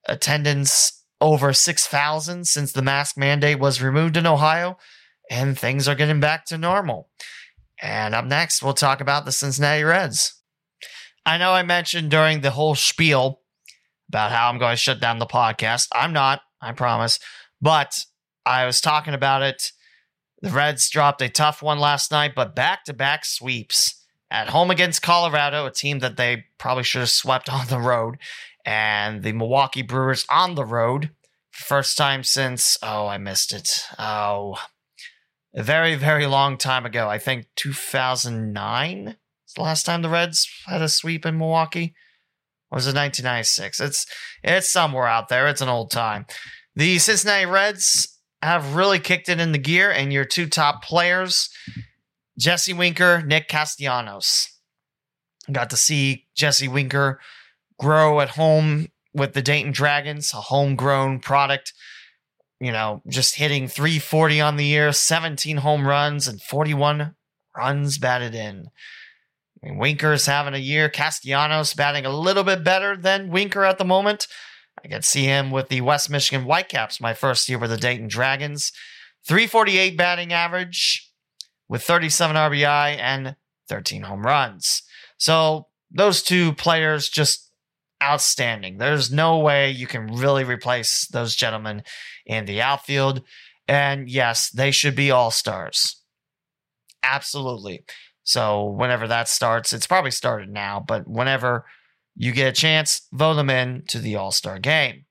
[0.08, 4.78] attendance over 6,000 since the mask mandate was removed in Ohio,
[5.30, 7.10] and things are getting back to normal.
[7.82, 10.32] And up next, we'll talk about the Cincinnati Reds.
[11.26, 13.41] I know I mentioned during the whole spiel
[14.12, 15.88] about how I'm going to shut down the podcast.
[15.94, 17.18] I'm not, I promise.
[17.62, 18.05] But
[18.44, 19.72] I was talking about it.
[20.42, 24.70] The Reds dropped a tough one last night, but back to back sweeps at home
[24.70, 28.18] against Colorado, a team that they probably should have swept on the road,
[28.66, 31.11] and the Milwaukee Brewers on the road.
[31.51, 33.87] First time since, oh, I missed it.
[33.98, 34.59] Oh,
[35.55, 37.09] a very, very long time ago.
[37.09, 41.94] I think 2009 is the last time the Reds had a sweep in Milwaukee.
[42.72, 43.80] Was it 1996?
[43.80, 44.06] It's
[44.42, 45.46] it's somewhere out there.
[45.46, 46.24] It's an old time.
[46.74, 51.50] The Cincinnati Reds have really kicked it in the gear, and your two top players
[52.38, 54.48] Jesse Winker, Nick Castellanos.
[55.50, 57.20] Got to see Jesse Winker
[57.78, 61.74] grow at home with the Dayton Dragons, a homegrown product.
[62.58, 67.14] You know, just hitting 340 on the year, 17 home runs, and 41
[67.54, 68.70] runs batted in.
[69.64, 70.88] I mean, having a year.
[70.88, 74.27] Castellanos batting a little bit better than Winker at the moment.
[74.85, 78.09] I could see him with the West Michigan Whitecaps my first year with the Dayton
[78.09, 78.72] Dragons.
[79.27, 81.11] 348 batting average
[81.68, 83.37] with 37 RBI and
[83.68, 84.83] 13 home runs.
[85.16, 87.51] So those two players just
[88.03, 88.79] outstanding.
[88.79, 91.85] There's no way you can really replace those gentlemen
[92.27, 93.22] in the outfield.
[93.68, 96.03] And yes, they should be all stars.
[97.05, 97.85] Absolutely.
[98.24, 101.64] So whenever that starts, it's probably started now, but whenever
[102.14, 105.06] you get a chance, vote them in to the All Star game.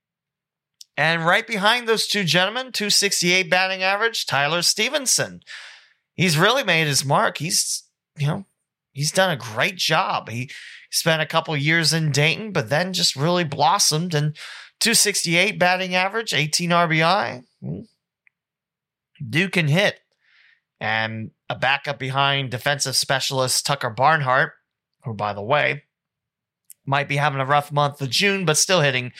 [0.97, 5.41] And right behind those two gentlemen, 268 batting average, Tyler Stephenson.
[6.13, 7.37] He's really made his mark.
[7.37, 7.83] He's,
[8.17, 8.45] you know,
[8.91, 10.29] he's done a great job.
[10.29, 10.51] He
[10.91, 14.35] spent a couple years in Dayton, but then just really blossomed and
[14.81, 17.43] 268 batting average, 18 RBI.
[17.61, 17.79] Hmm.
[19.27, 19.99] Duke can hit.
[20.81, 24.53] And a backup behind defensive specialist Tucker Barnhart,
[25.05, 25.83] who, by the way,
[26.87, 29.11] might be having a rough month of June, but still hitting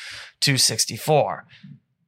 [0.42, 1.46] 264.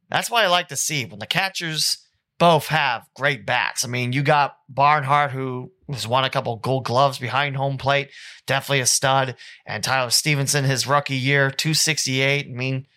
[0.09, 2.03] That's what I like to see when the catchers
[2.39, 3.85] both have great bats.
[3.85, 8.09] I mean, you got Barnhart, who has won a couple gold gloves behind home plate,
[8.47, 9.35] definitely a stud,
[9.67, 12.47] and Tyler Stephenson, his rookie year, 268.
[12.47, 12.87] I mean,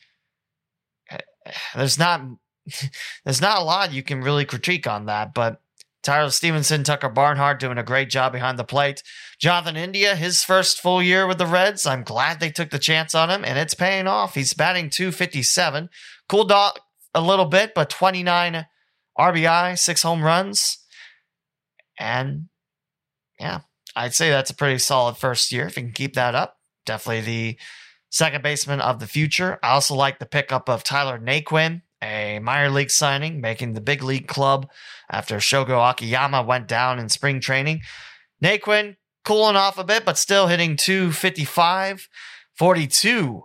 [1.11, 2.23] eh, eh, there's not
[3.25, 5.61] there's not a lot you can really critique on that, but
[6.07, 9.03] Tyler Stephenson, Tucker Barnhart doing a great job behind the plate.
[9.40, 11.85] Jonathan India, his first full year with the Reds.
[11.85, 14.37] I'm glad they took the chance on him, and it's paying off.
[14.37, 15.90] He's batting 257.
[16.29, 16.79] Cooled off
[17.12, 18.66] a little bit, but 29
[19.19, 20.79] RBI, six home runs.
[21.99, 22.51] And
[23.40, 23.62] yeah,
[23.97, 25.66] I'd say that's a pretty solid first year.
[25.66, 27.59] If he can keep that up, definitely the
[28.11, 29.59] second baseman of the future.
[29.61, 34.02] I also like the pickup of Tyler Naquin a minor league signing, making the big
[34.02, 34.68] league club
[35.11, 37.80] after Shogo Akiyama went down in spring training.
[38.42, 42.09] Naquin cooling off a bit, but still hitting 255,
[42.54, 43.44] 42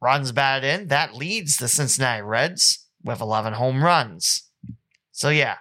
[0.00, 0.88] runs batted in.
[0.88, 4.50] That leads the Cincinnati Reds with 11 home runs.
[5.12, 5.56] So, yeah.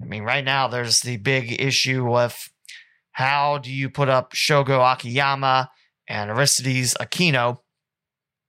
[0.00, 2.50] I mean, right now there's the big issue with
[3.12, 5.70] how do you put up Shogo Akiyama
[6.08, 7.58] and Aristides Aquino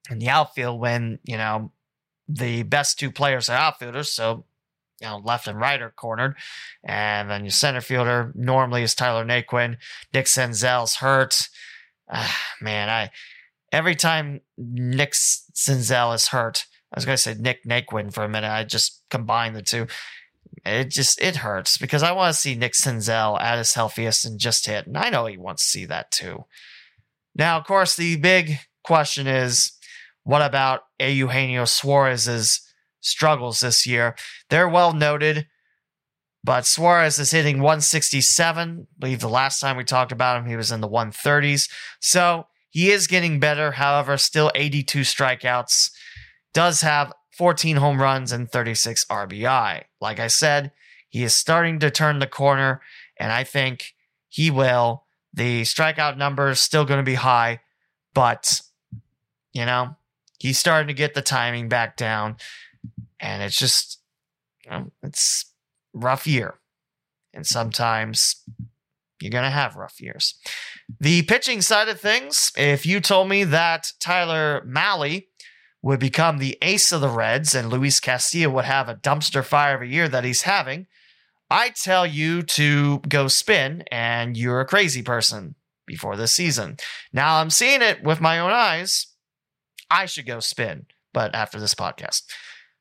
[0.09, 1.71] in the outfield when, you know,
[2.27, 4.45] the best two players are outfielders, so
[5.01, 6.35] you know, left and right are cornered.
[6.83, 9.77] And then your center fielder normally is Tyler Naquin.
[10.13, 11.49] Nick Senzel's hurt.
[12.09, 13.11] Ah, man, I
[13.71, 18.51] every time Nick Senzel is hurt, I was gonna say Nick Naquin for a minute.
[18.51, 19.87] I just combined the two.
[20.65, 24.39] It just it hurts because I want to see Nick Senzel at his healthiest and
[24.39, 24.87] just hit.
[24.87, 26.45] And I know he wants to see that too.
[27.35, 29.73] Now, of course, the big question is
[30.23, 32.61] what about Eugenio Suarez's
[33.01, 34.15] struggles this year?
[34.49, 35.47] They're well noted,
[36.43, 38.87] but Suarez is hitting 167.
[38.89, 41.69] I believe the last time we talked about him, he was in the 130s.
[41.99, 43.73] So he is getting better.
[43.73, 45.91] However, still 82 strikeouts.
[46.53, 49.83] Does have 14 home runs and 36 RBI.
[49.99, 50.71] Like I said,
[51.09, 52.81] he is starting to turn the corner,
[53.19, 53.93] and I think
[54.29, 55.03] he will.
[55.33, 57.61] The strikeout number is still going to be high,
[58.13, 58.61] but,
[59.51, 59.95] you know,
[60.39, 62.37] he's starting to get the timing back down,
[63.19, 64.01] and it's just
[64.65, 65.53] you know, it's
[65.93, 66.59] rough year,
[67.33, 68.43] and sometimes
[69.19, 70.35] you're gonna have rough years.
[70.99, 75.23] The pitching side of things, if you told me that Tyler Mahle
[75.81, 79.75] would become the ace of the Reds and Luis Castillo would have a dumpster fire
[79.75, 80.87] of a year that he's having,
[81.49, 86.77] I tell you to go spin and you're a crazy person before this season.
[87.11, 89.07] Now I'm seeing it with my own eyes
[89.93, 92.23] I should go spin, but after this podcast.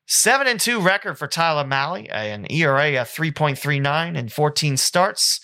[0.07, 5.39] Seven and two record for Tyler Mahle, an ERA of 3.39 and 14 starts,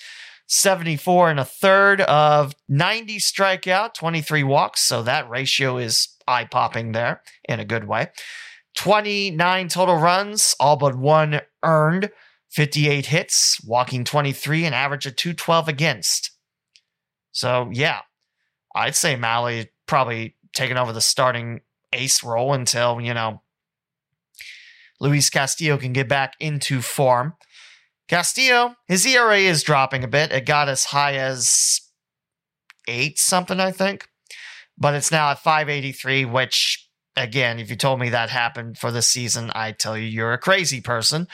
[0.48, 4.82] 74 and a third of 90 strikeout, 23 walks.
[4.82, 8.08] So that ratio is eye popping there in a good way.
[8.76, 12.10] 29 total runs, all but one earned,
[12.50, 16.32] 58 hits, walking 23, an average of 212 against.
[17.32, 18.00] So yeah,
[18.76, 21.62] I'd say Mahle probably taking over the starting
[21.94, 23.42] ace role until, you know,
[25.00, 27.36] Luis Castillo can get back into form.
[28.08, 30.32] Castillo, his ERA is dropping a bit.
[30.32, 31.82] It got as high as
[32.88, 34.08] eight something, I think.
[34.78, 39.02] But it's now at 583, which, again, if you told me that happened for the
[39.02, 41.28] season, I'd tell you you're a crazy person.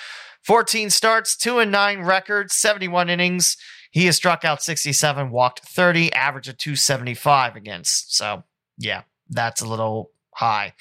[0.43, 3.57] 14 starts, 2 and 9 records, 71 innings.
[3.89, 8.16] He has struck out 67, walked 30, average of 275 against.
[8.16, 8.43] So,
[8.78, 10.73] yeah, that's a little high.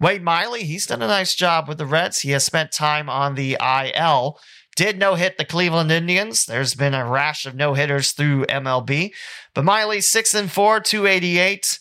[0.00, 2.20] Wade Miley, he's done a nice job with the Reds.
[2.20, 4.38] He has spent time on the IL
[4.76, 6.46] did no hit the Cleveland Indians.
[6.46, 9.12] There's been a rash of no hitters through MLB.
[9.54, 11.78] But Miley, 6 and 4, 288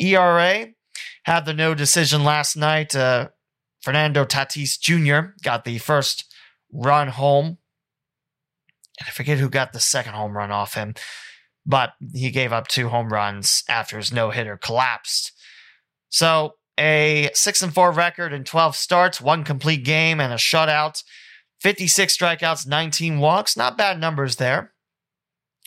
[0.00, 0.66] ERA.
[1.24, 2.96] Had the no decision last night.
[2.96, 3.28] Uh,
[3.82, 5.32] Fernando Tatis Jr.
[5.44, 6.24] got the first
[6.72, 7.58] run home.
[8.98, 10.94] And I forget who got the second home run off him,
[11.68, 15.32] but he gave up two home runs after his no hitter collapsed.
[16.08, 21.04] So a six and four record in 12 starts, one complete game, and a shutout.
[21.60, 23.56] 56 strikeouts, 19 walks.
[23.56, 24.72] Not bad numbers there.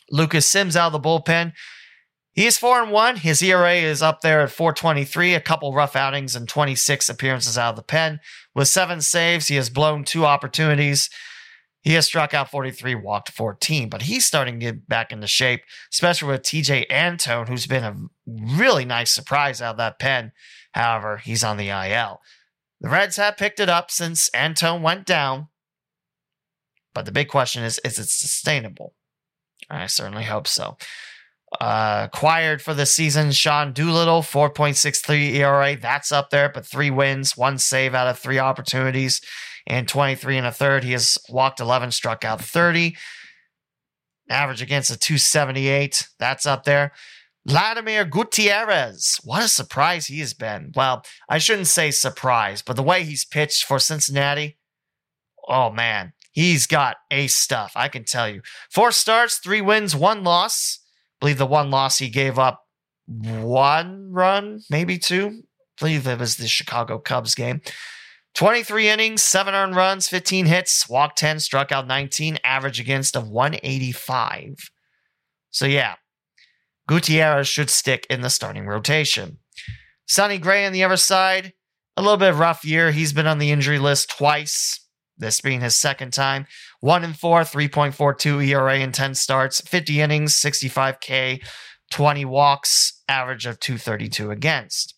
[0.09, 1.53] Lucas Sims out of the bullpen.
[2.33, 3.17] He is 4 and 1.
[3.17, 7.71] His ERA is up there at 423, a couple rough outings and 26 appearances out
[7.71, 8.21] of the pen.
[8.55, 11.09] With seven saves, he has blown two opportunities.
[11.81, 15.61] He has struck out 43, walked 14, but he's starting to get back into shape,
[15.91, 17.95] especially with Tejay Antone, who's been a
[18.27, 20.31] really nice surprise out of that pen.
[20.73, 22.21] However, he's on the IL.
[22.81, 25.47] The Reds have picked it up since Antone went down,
[26.93, 28.93] but the big question is is it sustainable?
[29.69, 30.77] I certainly hope so.
[31.59, 35.75] Uh, acquired for the season, Sean Doolittle, 4.63 ERA.
[35.75, 39.21] That's up there, but three wins, one save out of three opportunities,
[39.67, 40.83] and 23 and a third.
[40.83, 42.95] He has walked 11, struck out 30.
[44.29, 46.07] Average against a 278.
[46.19, 46.93] That's up there.
[47.45, 49.19] Vladimir Gutierrez.
[49.23, 50.71] What a surprise he has been.
[50.75, 54.57] Well, I shouldn't say surprise, but the way he's pitched for Cincinnati,
[55.47, 57.73] oh man, he's got ace stuff.
[57.75, 58.41] I can tell you.
[58.69, 60.81] Four starts, three wins, one loss
[61.21, 62.65] believe the one loss he gave up
[63.05, 65.27] one run, maybe two.
[65.27, 67.61] I believe it was the Chicago Cubs game.
[68.35, 73.29] 23 innings, seven earned runs, 15 hits, walked 10, struck out 19, average against of
[73.29, 74.71] 185.
[75.49, 75.95] So, yeah,
[76.87, 79.39] Gutierrez should stick in the starting rotation.
[80.07, 81.53] Sonny Gray on the other side,
[81.97, 82.91] a little bit of rough year.
[82.91, 84.81] He's been on the injury list twice
[85.21, 86.47] this being his second time.
[86.81, 91.39] 1 and 4, 3.42 ERA in 10 starts, 50 innings, 65K,
[91.91, 94.95] 20 walks, average of 232 against.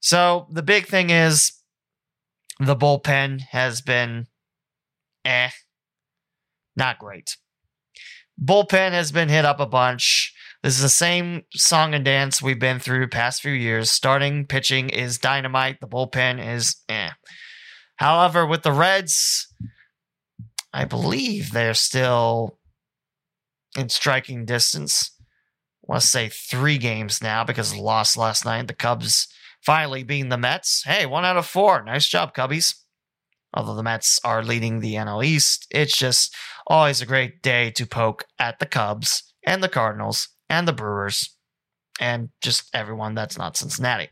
[0.00, 1.52] So the big thing is
[2.66, 4.26] the bullpen has been
[5.24, 5.50] eh,
[6.76, 7.36] not great.
[8.42, 10.34] Bullpen has been hit up a bunch.
[10.62, 13.90] This is the same song and dance we've been through past few years.
[13.90, 15.80] Starting pitching is dynamite.
[15.80, 17.10] The bullpen is eh.
[17.96, 19.52] However, with the Reds,
[20.72, 22.58] I believe they're still
[23.76, 25.10] in striking distance.
[25.20, 28.68] I want to say three games now because lost last night.
[28.68, 29.28] The Cubs
[29.64, 30.82] finally beating the Mets.
[30.84, 31.82] Hey, one out of four.
[31.82, 32.74] Nice job, Cubbies.
[33.54, 36.34] Although the Mets are leading the NL East, it's just
[36.66, 41.36] always a great day to poke at the Cubs and the Cardinals and the Brewers
[42.00, 44.08] and just everyone that's not Cincinnati.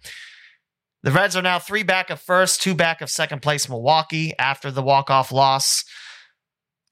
[1.03, 4.71] The Reds are now three back of first, two back of second place Milwaukee after
[4.71, 5.85] the walk-off loss.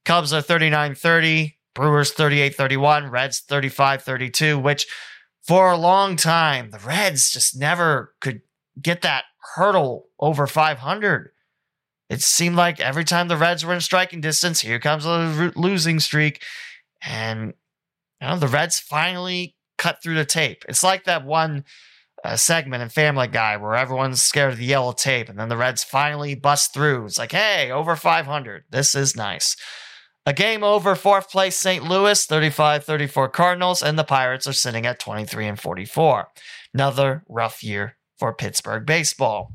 [0.07, 4.87] Cubs are 39-30, Brewers 38-31, Reds 35-32, which
[5.47, 8.41] for a long time, the Reds just never could
[8.81, 9.25] get that
[9.55, 11.31] hurdle over 500.
[12.09, 16.01] It seemed like every time the Reds were in striking distance, here comes a losing
[16.01, 16.43] streak.
[17.03, 17.55] And
[18.21, 20.65] you know, the Reds finally cut through the tape.
[20.69, 21.65] It's like that one
[22.25, 25.57] a segment in Family Guy where everyone's scared of the yellow tape, and then the
[25.57, 27.07] Reds finally bust through.
[27.07, 28.65] It's like, hey, over 500.
[28.71, 29.57] This is nice.
[30.27, 31.85] A game over fourth place St.
[31.85, 36.29] Louis, 35 34 Cardinals, and the Pirates are sitting at 23 and 44.
[36.75, 39.55] Another rough year for Pittsburgh baseball.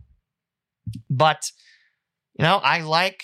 [1.10, 1.52] But,
[2.38, 3.24] you know, I like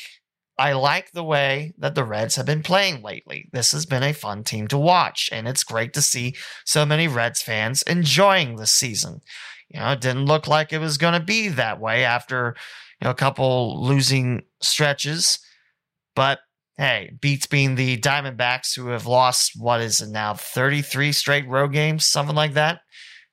[0.59, 3.49] I like the way that the Reds have been playing lately.
[3.53, 6.35] This has been a fun team to watch, and it's great to see
[6.65, 9.21] so many Reds fans enjoying this season.
[9.69, 12.55] You know, it didn't look like it was going to be that way after
[12.99, 15.39] you know a couple losing stretches,
[16.13, 16.39] but
[16.77, 21.71] hey, beats being the Diamondbacks who have lost what is it now 33 straight road
[21.71, 22.81] games, something like that,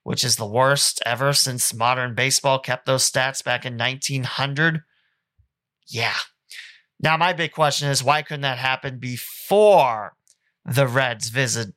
[0.06, 4.82] which is the worst ever since modern baseball kept those stats back in 1900.
[5.88, 6.14] Yeah,
[7.00, 10.14] now, my big question is why couldn't that happen before
[10.64, 11.74] the Reds visit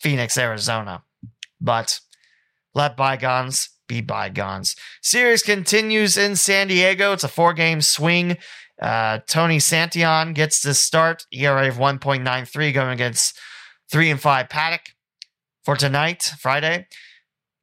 [0.00, 1.02] Phoenix, Arizona?
[1.60, 2.00] But
[2.74, 4.76] let bygones be bygones.
[5.02, 7.12] Series continues in San Diego.
[7.12, 8.38] It's a four game swing.
[8.80, 13.38] Uh, Tony Santillan gets the start, ERA of 1.93 going against
[13.90, 14.88] 3 and 5 Paddack
[15.64, 16.86] for tonight, Friday.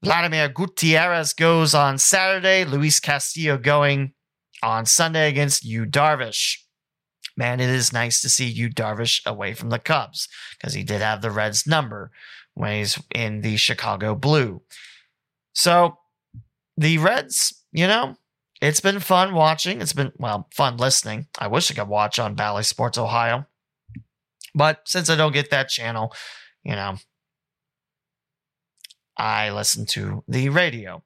[0.03, 2.65] Vladimir Gutierrez goes on Saturday.
[2.65, 4.13] Luis Castillo going
[4.61, 6.57] on Sunday against Yu Darvish
[7.35, 10.27] man, it is nice to see Yu Darvish away from the Cubs
[10.57, 12.11] because he did have the Reds number
[12.53, 14.61] when he's in the Chicago blue.
[15.53, 15.97] So
[16.77, 18.15] the Reds, you know,
[18.61, 19.81] it's been fun watching.
[19.81, 21.27] It's been, well, fun listening.
[21.37, 23.47] I wish I could watch on Bally Sports Ohio.
[24.55, 26.13] But since I don't get that channel,
[26.63, 26.97] you know,
[29.17, 31.03] I listen to the radio.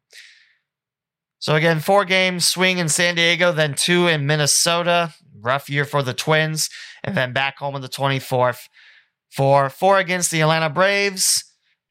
[1.40, 5.14] So again, four games swing in San Diego, then two in Minnesota.
[5.40, 6.68] Rough year for the Twins,
[7.04, 8.68] and then back home on the 24th
[9.30, 11.44] for four against the Atlanta Braves,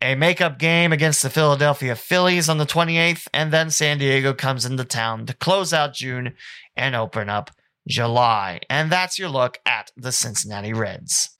[0.02, 4.64] a makeup game against the Philadelphia Phillies on the 28th, and then San Diego comes
[4.64, 6.34] into town to close out June
[6.76, 7.50] and open up
[7.88, 8.60] July.
[8.68, 11.35] And that's your look at the Cincinnati Reds.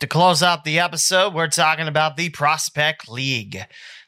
[0.00, 3.60] To close out the episode, we're talking about the Prospect League.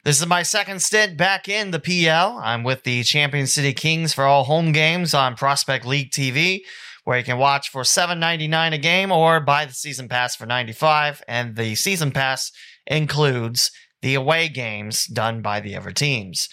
[0.02, 2.40] This is my second stint back in the PL.
[2.42, 6.62] I'm with the Champion City Kings for all home games on Prospect League TV,
[7.04, 11.22] where you can watch for $7.99 a game or buy the season pass for 95
[11.28, 12.50] and the season pass
[12.88, 13.70] includes
[14.02, 16.48] the away games done by the other teams.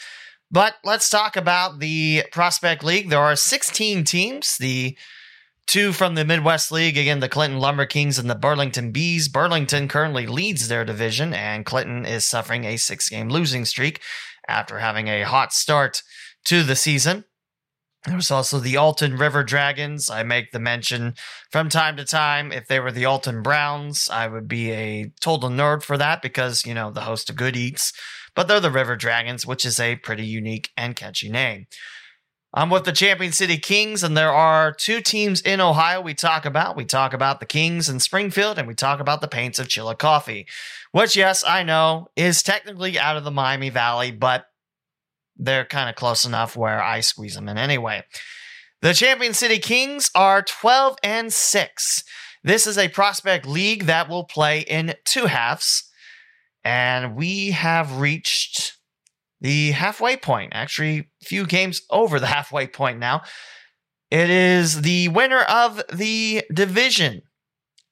[0.52, 3.10] But let's talk about the Prospect League.
[3.10, 4.58] There are 16 teams.
[4.58, 4.96] The
[5.68, 9.28] Two from the Midwest League, again, the Clinton Lumber Kings and the Burlington Bees.
[9.28, 14.02] Burlington currently leads their division, and Clinton is suffering a six game losing streak
[14.48, 16.04] after having a hot start
[16.46, 17.26] to the season.
[18.06, 20.10] There's also the Alton River Dragons.
[20.10, 21.14] I make the mention
[21.52, 22.52] from time to time.
[22.52, 26.66] If they were the Alton Browns, I would be a total nerd for that because,
[26.66, 27.94] you know, the host of Good Eats.
[28.36, 31.68] But they're the River Dragons, which is a pretty unique and catchy name.
[32.56, 36.46] I'm with the Champion City Kings, and there are two teams in Ohio we talk
[36.46, 36.76] about.
[36.76, 40.46] We talk about the Kings in Springfield, and we talk about the Paints of Chillicothe,
[40.92, 44.46] which, yes, I know is technically out of the Miami Valley, but
[45.36, 48.04] they're kind of close enough where I squeeze them in anyway.
[48.84, 52.04] The Champion City Kings are 12 and 6.
[52.44, 55.90] This is a prospect league that will play in two halves,
[56.64, 58.78] and we have reached
[59.42, 63.22] the halfway point, actually, few games over the halfway point now.
[64.12, 67.24] It is the winner of the division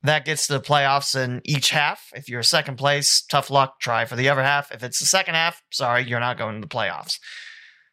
[0.04, 2.10] that gets to the playoffs in each half.
[2.14, 4.72] If you're second place, tough luck, try for the other half.
[4.72, 7.18] If it's the second half, sorry, you're not going to the playoffs.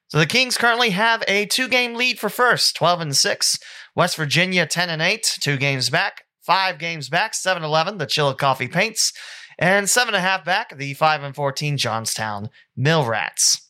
[0.09, 3.59] So the Kings currently have a two game lead for first, 12 and 6.
[3.95, 6.22] West Virginia 10 and 8, two games back.
[6.43, 9.12] Five games back, 7 11, the Chillicothe Paints.
[9.59, 13.67] And seven and a half back, the 5 and 14 Johnstown Mill Rats.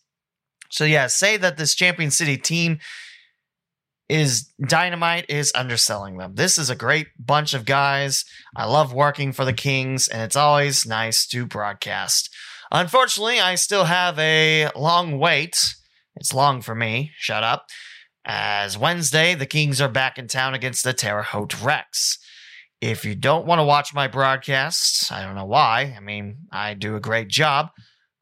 [0.71, 2.79] So, yeah, say that this Champion City team
[4.09, 6.35] is dynamite is underselling them.
[6.35, 8.25] This is a great bunch of guys.
[8.57, 12.35] I love working for the Kings, and it's always nice to broadcast.
[12.71, 15.75] Unfortunately, I still have a long wait.
[16.17, 17.13] It's long for me.
[17.17, 17.67] Shut up.
[18.25, 22.19] As Wednesday, the Kings are back in town against the Terre Haute Rex.
[22.81, 25.95] If you don't want to watch my broadcasts, I don't know why.
[25.97, 27.71] I mean, I do a great job.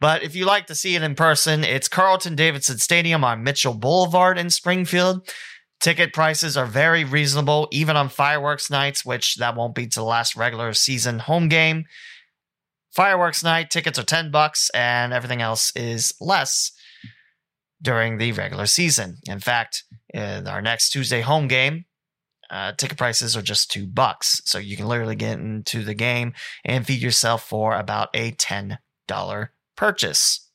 [0.01, 3.75] But if you like to see it in person, it's Carleton Davidson Stadium on Mitchell
[3.75, 5.29] Boulevard in Springfield.
[5.81, 10.05] Ticket prices are very reasonable, even on fireworks nights, which that won't be to the
[10.05, 11.85] last regular season home game.
[12.93, 16.73] Fireworks night tickets are 10 bucks and everything else is less
[17.83, 19.19] during the regular season.
[19.29, 19.85] In fact,
[20.15, 21.85] in our next Tuesday home game,
[22.49, 24.41] uh, ticket prices are just two bucks.
[24.45, 26.33] So you can literally get into the game
[26.65, 28.79] and feed yourself for about a $10
[29.77, 30.49] purchase.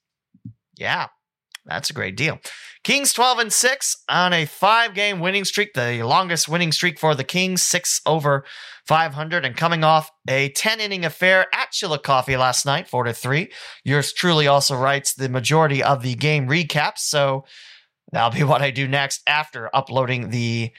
[0.78, 1.08] Yeah,
[1.66, 2.40] that's a great deal.
[2.84, 7.14] Kings 12 and 6 on a five game winning streak, the longest winning streak for
[7.14, 8.44] the Kings, six over
[8.88, 13.52] 500, and coming off a 10 inning affair at Chillicothe last night, 4 to 3.
[13.84, 17.00] Yours truly also writes the majority of the game recaps.
[17.00, 17.46] So
[18.12, 20.72] that'll be what I do next after uploading the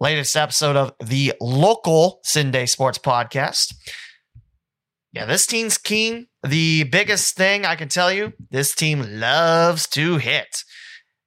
[0.00, 3.74] latest episode of the local Sunday Sports Podcast.
[5.16, 6.26] Yeah, this team's keen.
[6.46, 10.62] The biggest thing I can tell you, this team loves to hit.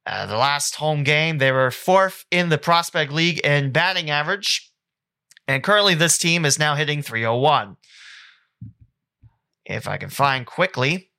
[0.06, 4.70] Uh, the last home game, they were fourth in the Prospect League in batting average.
[5.48, 7.78] And currently, this team is now hitting 301.
[9.64, 11.10] If I can find quickly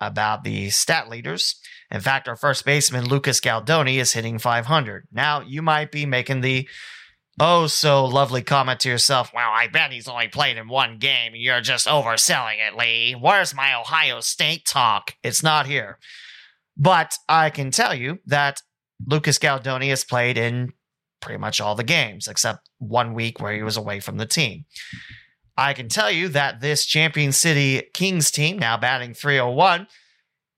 [0.00, 1.56] about the stat leaders,
[1.90, 5.08] in fact, our first baseman, Lucas Galdoni, is hitting 500.
[5.10, 6.68] Now, you might be making the
[7.40, 11.32] oh so lovely comment to yourself, well, I bet he's only played in one game.
[11.34, 13.16] You're just overselling it, Lee.
[13.18, 15.14] Where's my Ohio State talk?
[15.24, 15.98] It's not here.
[16.76, 18.62] But I can tell you that
[19.06, 20.72] Lucas Galdoni has played in
[21.20, 24.64] pretty much all the games, except one week where he was away from the team.
[25.56, 29.86] I can tell you that this Champion City Kings team, now batting 301,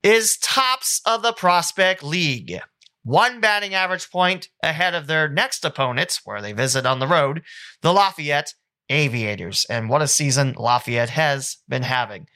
[0.02, 2.60] is tops of the Prospect League.
[3.04, 7.42] One batting average point ahead of their next opponents, where they visit on the road,
[7.80, 8.54] the Lafayette
[8.88, 9.66] Aviators.
[9.68, 12.26] And what a season Lafayette has been having.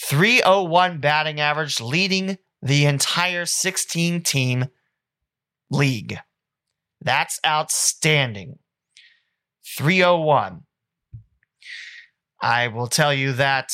[0.00, 4.66] 301 batting average, leading the entire 16 team
[5.70, 6.18] League.
[7.00, 8.58] That's outstanding.
[9.76, 10.62] 301.
[12.40, 13.70] I will tell you that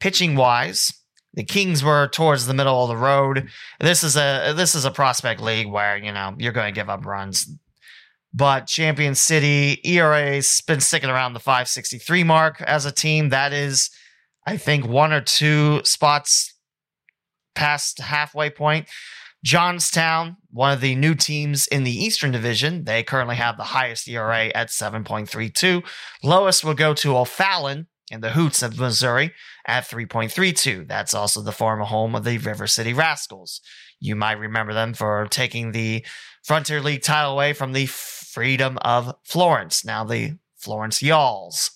[0.00, 0.92] pitching wise,
[1.34, 3.48] the Kings were towards the middle of the road.
[3.80, 6.90] This is a this is a prospect league where, you know, you're going to give
[6.90, 7.50] up runs.
[8.34, 13.28] But Champion City ERA's been sticking around the 563 mark as a team.
[13.28, 13.90] That is,
[14.46, 16.54] I think, one or two spots
[17.54, 18.88] past halfway point.
[19.44, 24.08] Johnstown, one of the new teams in the Eastern Division, they currently have the highest
[24.08, 25.82] ERA at 7.32.
[26.22, 29.32] Lowest will go to O'Fallon in the Hoots of Missouri
[29.66, 30.86] at 3.32.
[30.86, 33.60] That's also the former home of the River City Rascals.
[33.98, 36.04] You might remember them for taking the
[36.44, 41.70] Frontier League title away from the Freedom of Florence, now the Florence Yalls.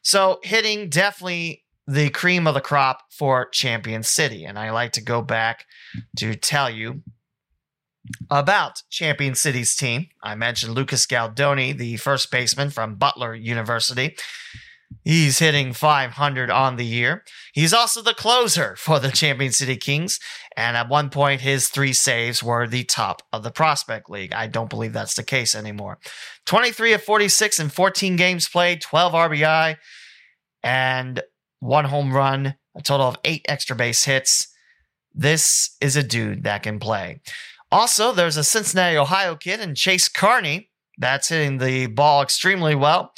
[0.00, 4.44] So hitting definitely the cream of the crop for Champion City.
[4.44, 5.66] And I like to go back
[6.18, 7.02] to tell you
[8.30, 10.06] about Champion City's team.
[10.22, 14.16] I mentioned Lucas Galdoni, the first baseman from Butler University.
[15.04, 17.24] He's hitting 500 on the year.
[17.52, 20.18] He's also the closer for the Champion City Kings.
[20.56, 24.32] And at one point, his three saves were the top of the Prospect League.
[24.32, 25.98] I don't believe that's the case anymore.
[26.46, 29.76] 23 of 46 in 14 games played, 12 RBI,
[30.62, 31.22] and
[31.60, 34.48] one home run, a total of eight extra base hits.
[35.14, 37.20] This is a dude that can play.
[37.70, 43.12] Also, there's a Cincinnati, Ohio kid and Chase Carney that's hitting the ball extremely well,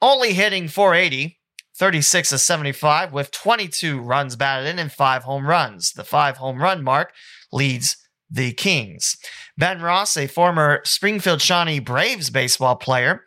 [0.00, 1.38] only hitting 480,
[1.76, 5.92] 36 of 75, with 22 runs batted in and five home runs.
[5.92, 7.12] The five home run mark
[7.52, 7.96] leads
[8.30, 9.16] the Kings.
[9.56, 13.24] Ben Ross, a former Springfield Shawnee Braves baseball player,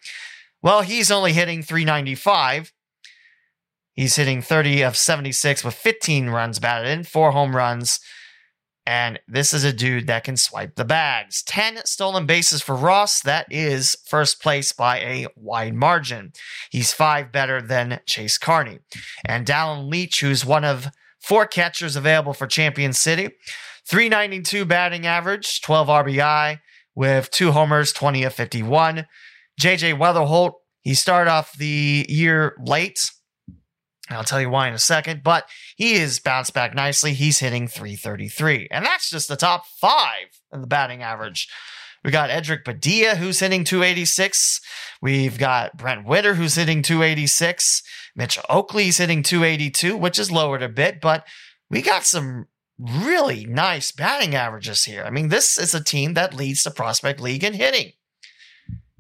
[0.62, 2.72] well, he's only hitting 395,
[3.94, 8.00] He's hitting 30 of 76 with 15 runs batted in, four home runs.
[8.86, 11.44] And this is a dude that can swipe the bags.
[11.44, 13.22] 10 stolen bases for Ross.
[13.22, 16.34] That is first place by a wide margin.
[16.72, 18.80] He's five better than Chase Carney.
[19.26, 20.88] And Dallin Leach, who's one of
[21.22, 23.30] four catchers available for Champion City,
[23.88, 26.60] 392 batting average, 12 RBI
[26.96, 29.06] with two homers, 20 of 51.
[29.60, 33.12] JJ Weatherholt, he started off the year late
[34.16, 37.14] I'll tell you why in a second, but he is bounced back nicely.
[37.14, 38.68] He's hitting 333.
[38.72, 41.48] And that's just the top five in the batting average.
[42.04, 44.60] We got Edric Badia, who's hitting 286.
[45.02, 47.84] We've got Brent Witter, who's hitting 286.
[48.16, 51.26] Mitch Oakley's hitting 282, which is lowered a bit, but
[51.70, 52.48] we got some
[52.80, 55.04] really nice batting averages here.
[55.06, 57.92] I mean, this is a team that leads the Prospect League in hitting.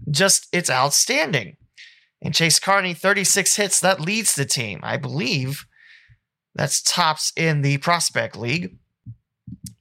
[0.09, 1.57] Just, it's outstanding.
[2.21, 3.79] And Chase Carney, 36 hits.
[3.79, 4.79] That leads the team.
[4.83, 5.65] I believe
[6.53, 8.77] that's tops in the Prospect League.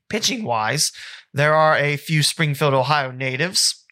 [0.09, 0.91] Pitching wise,
[1.33, 3.85] there are a few Springfield, Ohio natives.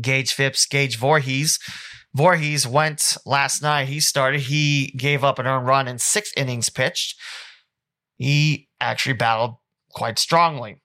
[0.00, 1.58] Gage Phipps, Gage Voorhees.
[2.14, 3.88] Voorhees went last night.
[3.88, 4.42] He started.
[4.42, 7.18] He gave up an earned run in six innings pitched.
[8.16, 9.56] He actually battled
[9.92, 10.82] quite strongly.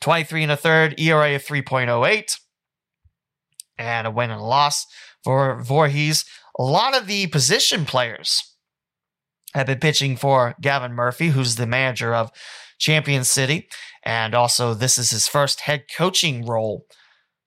[0.00, 2.38] 23 and a third, ERA of 3.08,
[3.78, 4.86] and a win and a loss
[5.24, 6.24] for Voorhees.
[6.58, 8.54] A lot of the position players
[9.54, 12.30] have been pitching for Gavin Murphy, who's the manager of
[12.78, 13.68] Champion City.
[14.04, 16.86] And also, this is his first head coaching role.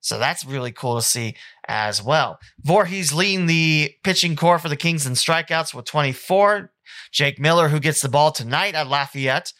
[0.00, 1.34] So that's really cool to see
[1.66, 2.38] as well.
[2.60, 6.72] Voorhees leading the pitching core for the Kings in strikeouts with 24.
[7.12, 9.52] Jake Miller, who gets the ball tonight at Lafayette,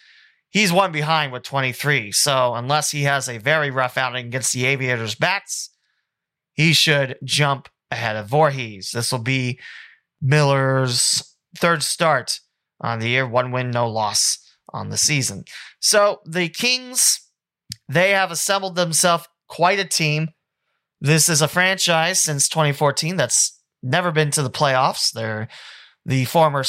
[0.49, 2.13] he's one behind with 23.
[2.13, 5.71] So unless he has a very rough outing against the Aviators bats,
[6.53, 8.91] he should jump ahead of Voorhees.
[8.93, 9.59] This will be
[10.21, 12.41] Miller's third start
[12.81, 14.39] on the year, one win, no loss
[14.73, 15.45] on the season.
[15.81, 17.21] So the Kings,
[17.89, 20.29] they have assembled themselves quite a team.
[21.01, 25.13] This is a franchise since 2014 that's never been to the playoffs.
[25.13, 25.49] They're
[26.05, 26.65] the former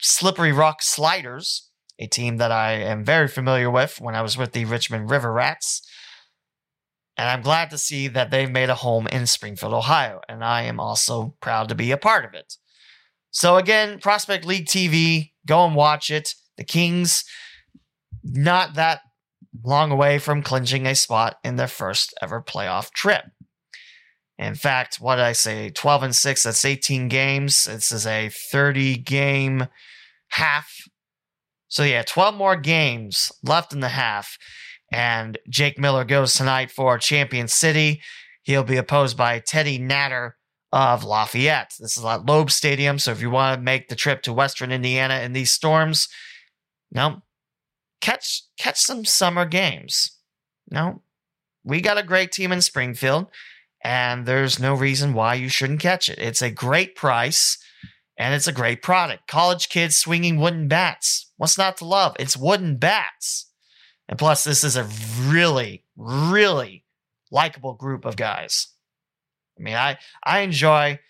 [0.00, 4.52] Slippery Rock Sliders, a team that I am very familiar with when I was with
[4.52, 5.82] the Richmond River Rats.
[7.16, 10.20] And I'm glad to see that they've made a home in Springfield, Ohio.
[10.28, 12.54] And I am also proud to be a part of it.
[13.30, 16.34] So, again, Prospect League TV, go and watch it.
[16.56, 17.24] The Kings,
[18.22, 19.00] not that
[19.64, 23.24] long away from clinching a spot in their first ever playoff trip.
[24.38, 25.70] In fact, what did I say?
[25.70, 27.64] 12 and 6, that's 18 games.
[27.64, 29.68] This is a 30 game
[30.28, 30.70] half.
[31.68, 34.36] So, yeah, 12 more games left in the half.
[34.92, 38.00] And Jake Miller goes tonight for Champion City.
[38.42, 40.36] He'll be opposed by Teddy Natter
[40.72, 41.74] of Lafayette.
[41.80, 42.98] This is at Loeb Stadium.
[42.98, 46.08] So if you want to make the trip to Western Indiana in these storms,
[46.92, 47.22] no,
[48.00, 50.12] catch catch some summer games.
[50.70, 51.02] no,
[51.64, 53.26] we got a great team in Springfield,
[53.82, 56.18] and there's no reason why you shouldn't catch it.
[56.18, 57.58] It's a great price
[58.16, 59.26] and it's a great product.
[59.26, 61.30] College kids swinging wooden bats.
[61.36, 62.16] What's not to love?
[62.18, 63.45] It's wooden bats.
[64.08, 64.88] And plus, this is a
[65.22, 66.84] really, really
[67.30, 68.68] likable group of guys.
[69.58, 71.00] I mean, I I enjoy,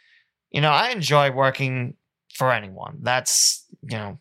[0.51, 1.97] you know, I enjoy working
[2.34, 2.99] for anyone.
[3.03, 4.18] That's you know,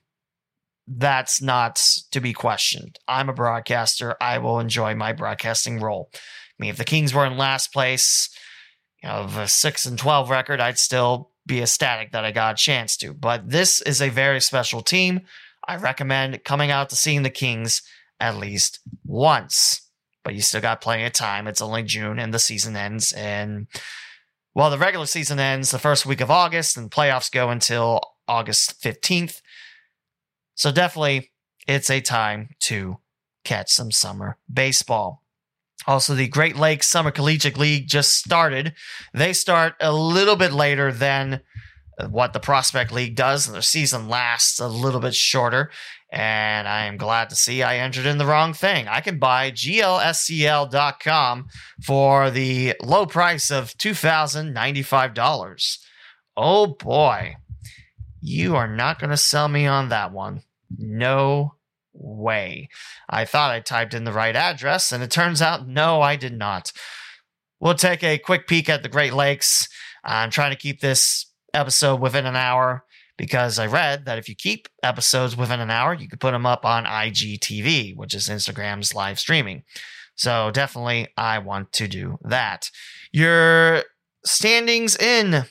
[0.87, 1.75] that's not
[2.11, 2.99] to be questioned.
[3.07, 4.15] I'm a broadcaster.
[4.19, 6.09] I will enjoy my broadcasting role.
[6.13, 6.17] I
[6.59, 8.29] mean, if the Kings were in last place,
[9.01, 12.55] you know, of a six and twelve record, I'd still be ecstatic that I got
[12.55, 13.13] a chance to.
[13.13, 15.21] But this is a very special team.
[15.67, 17.81] I recommend coming out to seeing the Kings
[18.19, 19.81] at least once.
[20.23, 21.47] But you still got plenty of time.
[21.47, 23.67] It's only June and the season ends and
[24.55, 28.81] well, the regular season ends the first week of August and playoffs go until August
[28.81, 29.41] 15th.
[30.55, 31.31] So definitely
[31.67, 32.97] it's a time to
[33.43, 35.21] catch some summer baseball.
[35.87, 38.73] Also, the Great Lakes Summer Collegiate League just started.
[39.13, 41.41] They start a little bit later than
[42.09, 45.69] what the Prospect League does, and their season lasts a little bit shorter.
[46.15, 48.87] And I am glad to see I entered in the wrong thing.
[48.87, 51.47] I can buy glscl.com
[51.83, 55.77] for the low price of $2,095.
[56.37, 57.35] Oh boy.
[58.21, 60.43] You are not going to sell me on that one.
[60.77, 61.55] No
[61.91, 62.69] way.
[63.09, 66.37] I thought I typed in the right address, and it turns out no, I did
[66.37, 66.71] not.
[67.59, 69.67] We'll take a quick peek at the Great Lakes.
[70.05, 72.84] I'm trying to keep this episode within an hour
[73.17, 76.45] because I read that if you keep episodes within an hour, you could put them
[76.45, 79.63] up on IGTV, which is Instagram's live streaming.
[80.15, 82.69] So definitely, I want to do that.
[83.11, 83.83] Your
[84.25, 85.45] standings in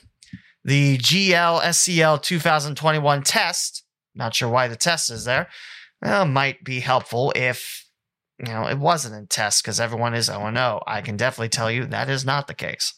[0.63, 3.83] the GLSCL 2021 test,
[4.15, 5.47] not sure why the test is there,
[6.01, 7.85] well, might be helpful if
[8.39, 10.83] you know it wasn't in test because everyone is 0 0.
[10.85, 12.93] I can definitely tell you that is not the case.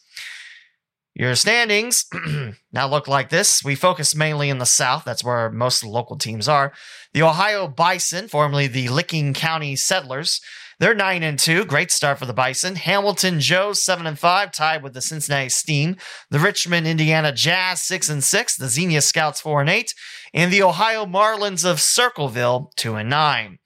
[1.18, 2.06] Your standings
[2.72, 3.64] now look like this.
[3.64, 5.02] We focus mainly in the South.
[5.04, 6.72] That's where most local teams are.
[7.12, 10.40] The Ohio Bison, formerly the Licking County Settlers,
[10.78, 11.64] they're 9 and 2.
[11.64, 12.76] Great start for the Bison.
[12.76, 15.96] Hamilton Joes 7 and 5, tied with the Cincinnati Steam.
[16.30, 18.56] The Richmond Indiana Jazz 6 and 6.
[18.56, 19.92] The Xenia Scouts 4 and 8.
[20.32, 23.58] And the Ohio Marlins of Circleville 2 and 9.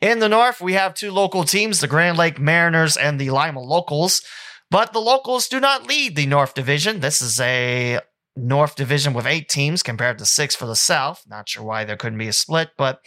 [0.00, 3.60] In the North, we have two local teams, the Grand Lake Mariners and the Lima
[3.60, 4.22] Locals.
[4.70, 7.00] But the locals do not lead the North Division.
[7.00, 8.00] This is a
[8.36, 11.22] North Division with eight teams compared to six for the South.
[11.28, 12.98] Not sure why there couldn't be a split, but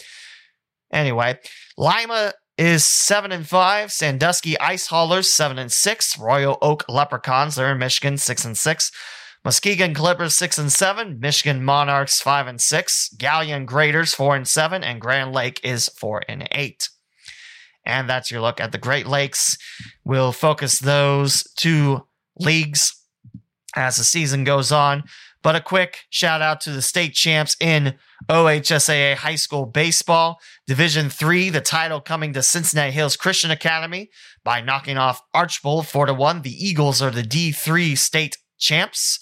[0.92, 1.40] anyway,
[1.78, 3.92] Lima is seven and five.
[3.92, 6.18] Sandusky Ice Haulers seven and six.
[6.18, 8.92] Royal Oak Leprechauns they're in Michigan six and six.
[9.44, 11.20] Muskegon Clippers six and seven.
[11.20, 13.10] Michigan Monarchs five and six.
[13.18, 16.90] Galion Graders four and seven, and Grand Lake is four and eight.
[17.88, 19.58] And that's your look at the Great Lakes.
[20.04, 22.06] We'll focus those two
[22.38, 22.94] leagues
[23.76, 25.04] as the season goes on.
[25.42, 27.96] But a quick shout out to the state champs in
[28.28, 30.40] OHSAA high school baseball.
[30.66, 34.10] Division 3, the title coming to Cincinnati Hills Christian Academy
[34.44, 36.42] by knocking off Archbold 4 to 1.
[36.42, 39.20] The Eagles are the D3 state champs.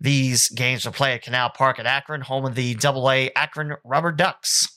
[0.00, 4.12] These games will play at Canal Park at Akron, home of the AA Akron Rubber
[4.12, 4.75] Ducks.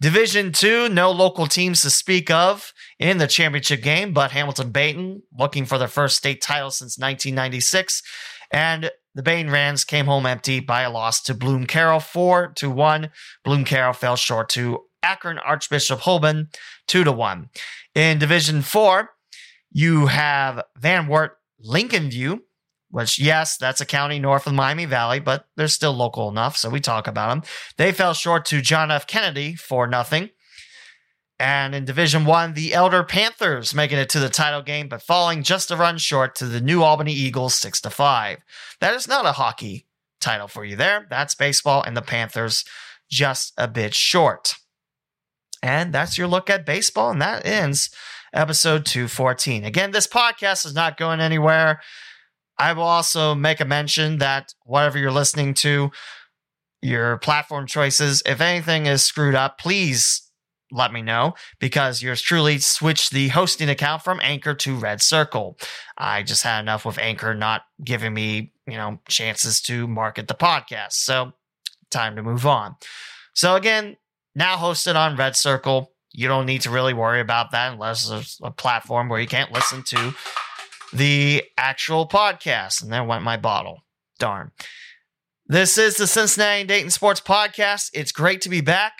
[0.00, 5.20] Division two, no local teams to speak of in the championship game, but Hamilton Badin
[5.38, 8.02] looking for their first state title since 1996.
[8.50, 12.70] And the Badin Rams came home empty by a loss to Bloom Carroll 4 to
[12.70, 13.10] 1.
[13.44, 16.46] Bloom Carroll fell short to Akron Archbishop Hoban
[16.86, 17.50] 2 to 1.
[17.94, 19.10] In Division 4,
[19.70, 22.44] you have Van Wert Lincoln View
[22.90, 26.68] which yes, that's a county north of Miami Valley, but they're still local enough, so
[26.68, 27.42] we talk about them.
[27.76, 29.06] They fell short to John F.
[29.06, 30.30] Kennedy for nothing.
[31.38, 35.42] And in Division One, the Elder Panthers making it to the title game, but falling
[35.42, 38.44] just a run short to the New Albany Eagles, six to five.
[38.80, 39.86] That is not a hockey
[40.20, 41.06] title for you there.
[41.08, 42.64] That's baseball, and the Panthers
[43.10, 44.54] just a bit short.
[45.62, 47.90] And that's your look at baseball, and that ends
[48.32, 49.64] episode 214.
[49.64, 51.80] Again, this podcast is not going anywhere.
[52.60, 55.90] I will also make a mention that whatever you're listening to,
[56.82, 60.30] your platform choices, if anything is screwed up, please
[60.70, 65.58] let me know because yours truly switched the hosting account from Anchor to Red Circle.
[65.96, 70.34] I just had enough with Anchor not giving me, you know, chances to market the
[70.34, 70.92] podcast.
[70.92, 71.32] So,
[71.90, 72.76] time to move on.
[73.32, 73.96] So, again,
[74.34, 75.92] now hosted on Red Circle.
[76.12, 79.50] You don't need to really worry about that unless there's a platform where you can't
[79.50, 80.14] listen to
[80.92, 82.82] the actual podcast.
[82.82, 83.84] And there went my bottle.
[84.18, 84.52] Darn.
[85.46, 87.90] This is the Cincinnati Dayton Sports Podcast.
[87.92, 88.92] It's great to be back.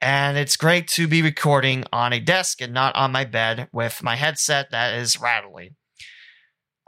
[0.00, 4.02] And it's great to be recording on a desk and not on my bed with
[4.02, 5.76] my headset that is rattling.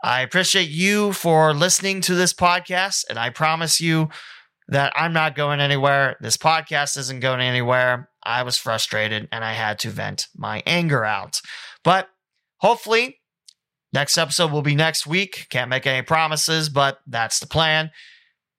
[0.05, 4.09] I appreciate you for listening to this podcast, and I promise you
[4.69, 6.17] that I'm not going anywhere.
[6.21, 8.11] This podcast isn't going anywhere.
[8.23, 11.41] I was frustrated and I had to vent my anger out.
[11.85, 12.09] But
[12.59, 13.19] hopefully,
[13.93, 15.47] next episode will be next week.
[15.51, 17.91] Can't make any promises, but that's the plan.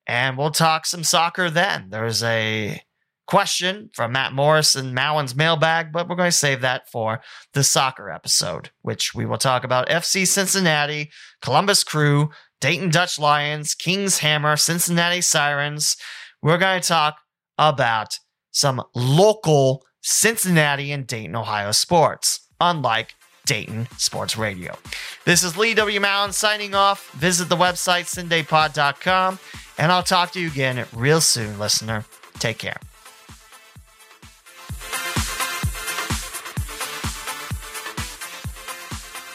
[0.07, 1.89] And we'll talk some soccer then.
[1.89, 2.81] There's a
[3.27, 7.19] question from Matt Morris and Mowen's mailbag, but we're going to save that for
[7.53, 11.11] the soccer episode, which we will talk about FC Cincinnati,
[11.41, 12.29] Columbus Crew,
[12.61, 15.97] Dayton Dutch Lions, Kings Hammer, Cincinnati Sirens.
[16.41, 17.17] We're going to talk
[17.57, 18.17] about
[18.51, 23.13] some local Cincinnati and Dayton, Ohio sports, unlike
[23.47, 24.77] Dayton Sports Radio.
[25.25, 25.99] This is Lee W.
[25.99, 27.09] Mowen signing off.
[27.13, 29.39] Visit the website, CindayPod.com,
[29.79, 32.05] and I'll talk to you again real soon, listener.
[32.37, 32.77] Take care.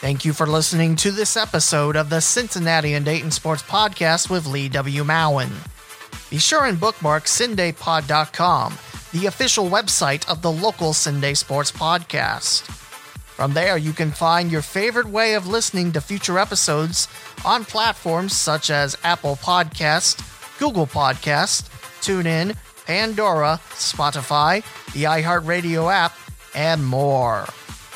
[0.03, 4.47] Thank you for listening to this episode of the Cincinnati and Dayton Sports Podcast with
[4.47, 5.05] Lee W.
[5.05, 5.51] Mowen.
[6.29, 8.75] Be sure and bookmark CindayPod.com,
[9.13, 12.82] the official website of the local Cinday Sports Podcast.
[13.43, 17.09] From there, you can find your favorite way of listening to future episodes
[17.45, 20.17] on platforms such as Apple Podcast,
[20.61, 21.69] Google Podcast,
[22.03, 24.63] TuneIn, Pandora, Spotify,
[24.93, 26.17] the iHeartRadio app,
[26.55, 27.49] and more.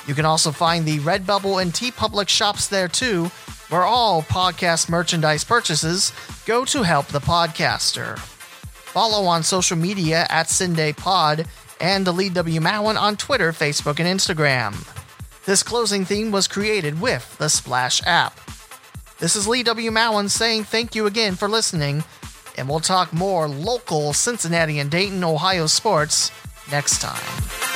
[0.09, 3.27] You can also find the Redbubble and TeePublic shops there too,
[3.69, 6.13] where all podcast merchandise purchases
[6.45, 8.19] go to help the podcaster.
[8.19, 11.47] Follow on social media at CindayPod
[11.81, 12.61] and the Lee W.
[12.61, 14.75] Mowen on Twitter, Facebook, and Instagram.
[15.47, 18.41] This closing theme was created with the Splash app.
[19.21, 19.93] This is Lee W.
[19.93, 22.03] Mowen saying thank you again for listening,
[22.59, 26.33] and we'll talk more local Cincinnati and Dayton, Ohio sports
[26.69, 27.76] next time.